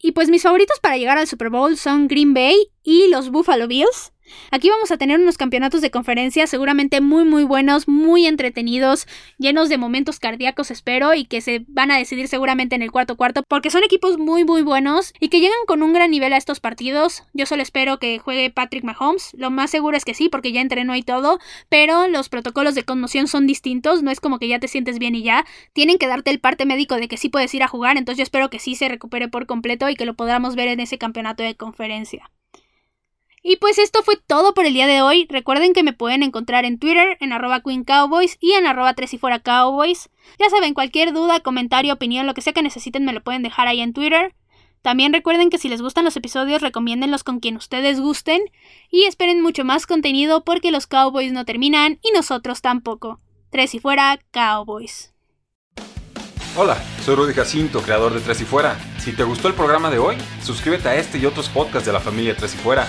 Y 0.00 0.12
pues 0.12 0.30
mis 0.30 0.42
favoritos 0.42 0.78
para 0.80 0.96
llegar 0.96 1.18
al 1.18 1.26
Super 1.26 1.50
Bowl 1.50 1.76
son 1.76 2.06
Green 2.06 2.32
Bay 2.32 2.56
y 2.84 3.08
los 3.08 3.30
Buffalo 3.30 3.66
Bills. 3.66 4.12
Aquí 4.50 4.70
vamos 4.70 4.90
a 4.90 4.98
tener 4.98 5.20
unos 5.20 5.36
campeonatos 5.36 5.80
de 5.80 5.90
conferencia 5.90 6.46
seguramente 6.46 7.00
muy 7.00 7.24
muy 7.24 7.44
buenos, 7.44 7.88
muy 7.88 8.26
entretenidos, 8.26 9.06
llenos 9.38 9.68
de 9.68 9.78
momentos 9.78 10.18
cardíacos 10.18 10.70
espero 10.70 11.14
y 11.14 11.24
que 11.24 11.40
se 11.40 11.64
van 11.68 11.90
a 11.90 11.98
decidir 11.98 12.28
seguramente 12.28 12.74
en 12.74 12.82
el 12.82 12.90
cuarto 12.90 13.16
cuarto 13.16 13.42
porque 13.48 13.70
son 13.70 13.84
equipos 13.84 14.18
muy 14.18 14.44
muy 14.44 14.62
buenos 14.62 15.12
y 15.20 15.28
que 15.28 15.40
llegan 15.40 15.58
con 15.66 15.82
un 15.82 15.92
gran 15.92 16.10
nivel 16.10 16.32
a 16.32 16.36
estos 16.36 16.60
partidos. 16.60 17.24
Yo 17.32 17.46
solo 17.46 17.62
espero 17.62 17.98
que 17.98 18.18
juegue 18.18 18.50
Patrick 18.50 18.84
Mahomes, 18.84 19.30
lo 19.34 19.50
más 19.50 19.70
seguro 19.70 19.96
es 19.96 20.04
que 20.04 20.14
sí 20.14 20.28
porque 20.28 20.52
ya 20.52 20.60
entrenó 20.60 20.96
y 20.96 21.02
todo, 21.02 21.38
pero 21.68 22.08
los 22.08 22.28
protocolos 22.28 22.74
de 22.74 22.84
conmoción 22.84 23.28
son 23.28 23.46
distintos, 23.46 24.02
no 24.02 24.10
es 24.10 24.20
como 24.20 24.38
que 24.38 24.48
ya 24.48 24.58
te 24.58 24.68
sientes 24.68 24.98
bien 24.98 25.14
y 25.14 25.22
ya, 25.22 25.46
tienen 25.72 25.98
que 25.98 26.06
darte 26.06 26.30
el 26.30 26.40
parte 26.40 26.66
médico 26.66 26.96
de 26.96 27.08
que 27.08 27.16
sí 27.16 27.28
puedes 27.28 27.54
ir 27.54 27.62
a 27.62 27.68
jugar, 27.68 27.96
entonces 27.96 28.18
yo 28.18 28.22
espero 28.22 28.50
que 28.50 28.58
sí 28.58 28.74
se 28.74 28.88
recupere 28.88 29.28
por 29.28 29.46
completo 29.46 29.88
y 29.88 29.96
que 29.96 30.06
lo 30.06 30.14
podamos 30.14 30.56
ver 30.56 30.68
en 30.68 30.80
ese 30.80 30.98
campeonato 30.98 31.42
de 31.42 31.56
conferencia. 31.56 32.30
Y 33.42 33.56
pues 33.56 33.78
esto 33.78 34.02
fue 34.02 34.16
todo 34.16 34.52
por 34.52 34.66
el 34.66 34.74
día 34.74 34.86
de 34.86 35.02
hoy. 35.02 35.26
Recuerden 35.28 35.72
que 35.72 35.82
me 35.82 35.92
pueden 35.92 36.22
encontrar 36.22 36.64
en 36.64 36.78
Twitter, 36.78 37.16
en 37.20 37.32
arroba 37.32 37.60
Queen 37.60 37.84
Cowboys 37.84 38.36
y 38.40 38.52
en 38.52 38.66
arroba 38.66 38.94
tres 38.94 39.14
y 39.14 39.18
fuera 39.18 39.38
Cowboys. 39.38 40.10
Ya 40.38 40.50
saben, 40.50 40.74
cualquier 40.74 41.12
duda, 41.12 41.40
comentario, 41.40 41.94
opinión, 41.94 42.26
lo 42.26 42.34
que 42.34 42.42
sea 42.42 42.52
que 42.52 42.62
necesiten 42.62 43.04
me 43.04 43.12
lo 43.12 43.22
pueden 43.22 43.42
dejar 43.42 43.68
ahí 43.68 43.80
en 43.80 43.92
Twitter. 43.92 44.34
También 44.82 45.12
recuerden 45.12 45.50
que 45.50 45.58
si 45.58 45.68
les 45.68 45.82
gustan 45.82 46.04
los 46.04 46.16
episodios, 46.16 46.62
recomiéndenlos 46.62 47.24
con 47.24 47.40
quien 47.40 47.56
ustedes 47.56 48.00
gusten. 48.00 48.42
Y 48.90 49.04
esperen 49.04 49.42
mucho 49.42 49.64
más 49.64 49.86
contenido 49.86 50.44
porque 50.44 50.70
los 50.70 50.86
Cowboys 50.86 51.32
no 51.32 51.44
terminan 51.44 51.98
y 52.02 52.10
nosotros 52.12 52.60
tampoco. 52.60 53.20
Tres 53.50 53.74
y 53.74 53.78
fuera 53.78 54.18
Cowboys. 54.30 55.12
Hola, 56.56 56.76
soy 57.04 57.14
Rudy 57.14 57.34
Jacinto, 57.34 57.82
creador 57.82 58.12
de 58.12 58.20
Tres 58.20 58.40
y 58.40 58.44
Fuera. 58.44 58.76
Si 58.98 59.12
te 59.12 59.22
gustó 59.22 59.46
el 59.46 59.54
programa 59.54 59.90
de 59.90 59.98
hoy, 59.98 60.16
suscríbete 60.42 60.88
a 60.88 60.96
este 60.96 61.18
y 61.18 61.26
otros 61.26 61.48
podcasts 61.48 61.86
de 61.86 61.92
la 61.92 62.00
familia 62.00 62.36
Tres 62.36 62.54
y 62.54 62.58
Fuera 62.58 62.88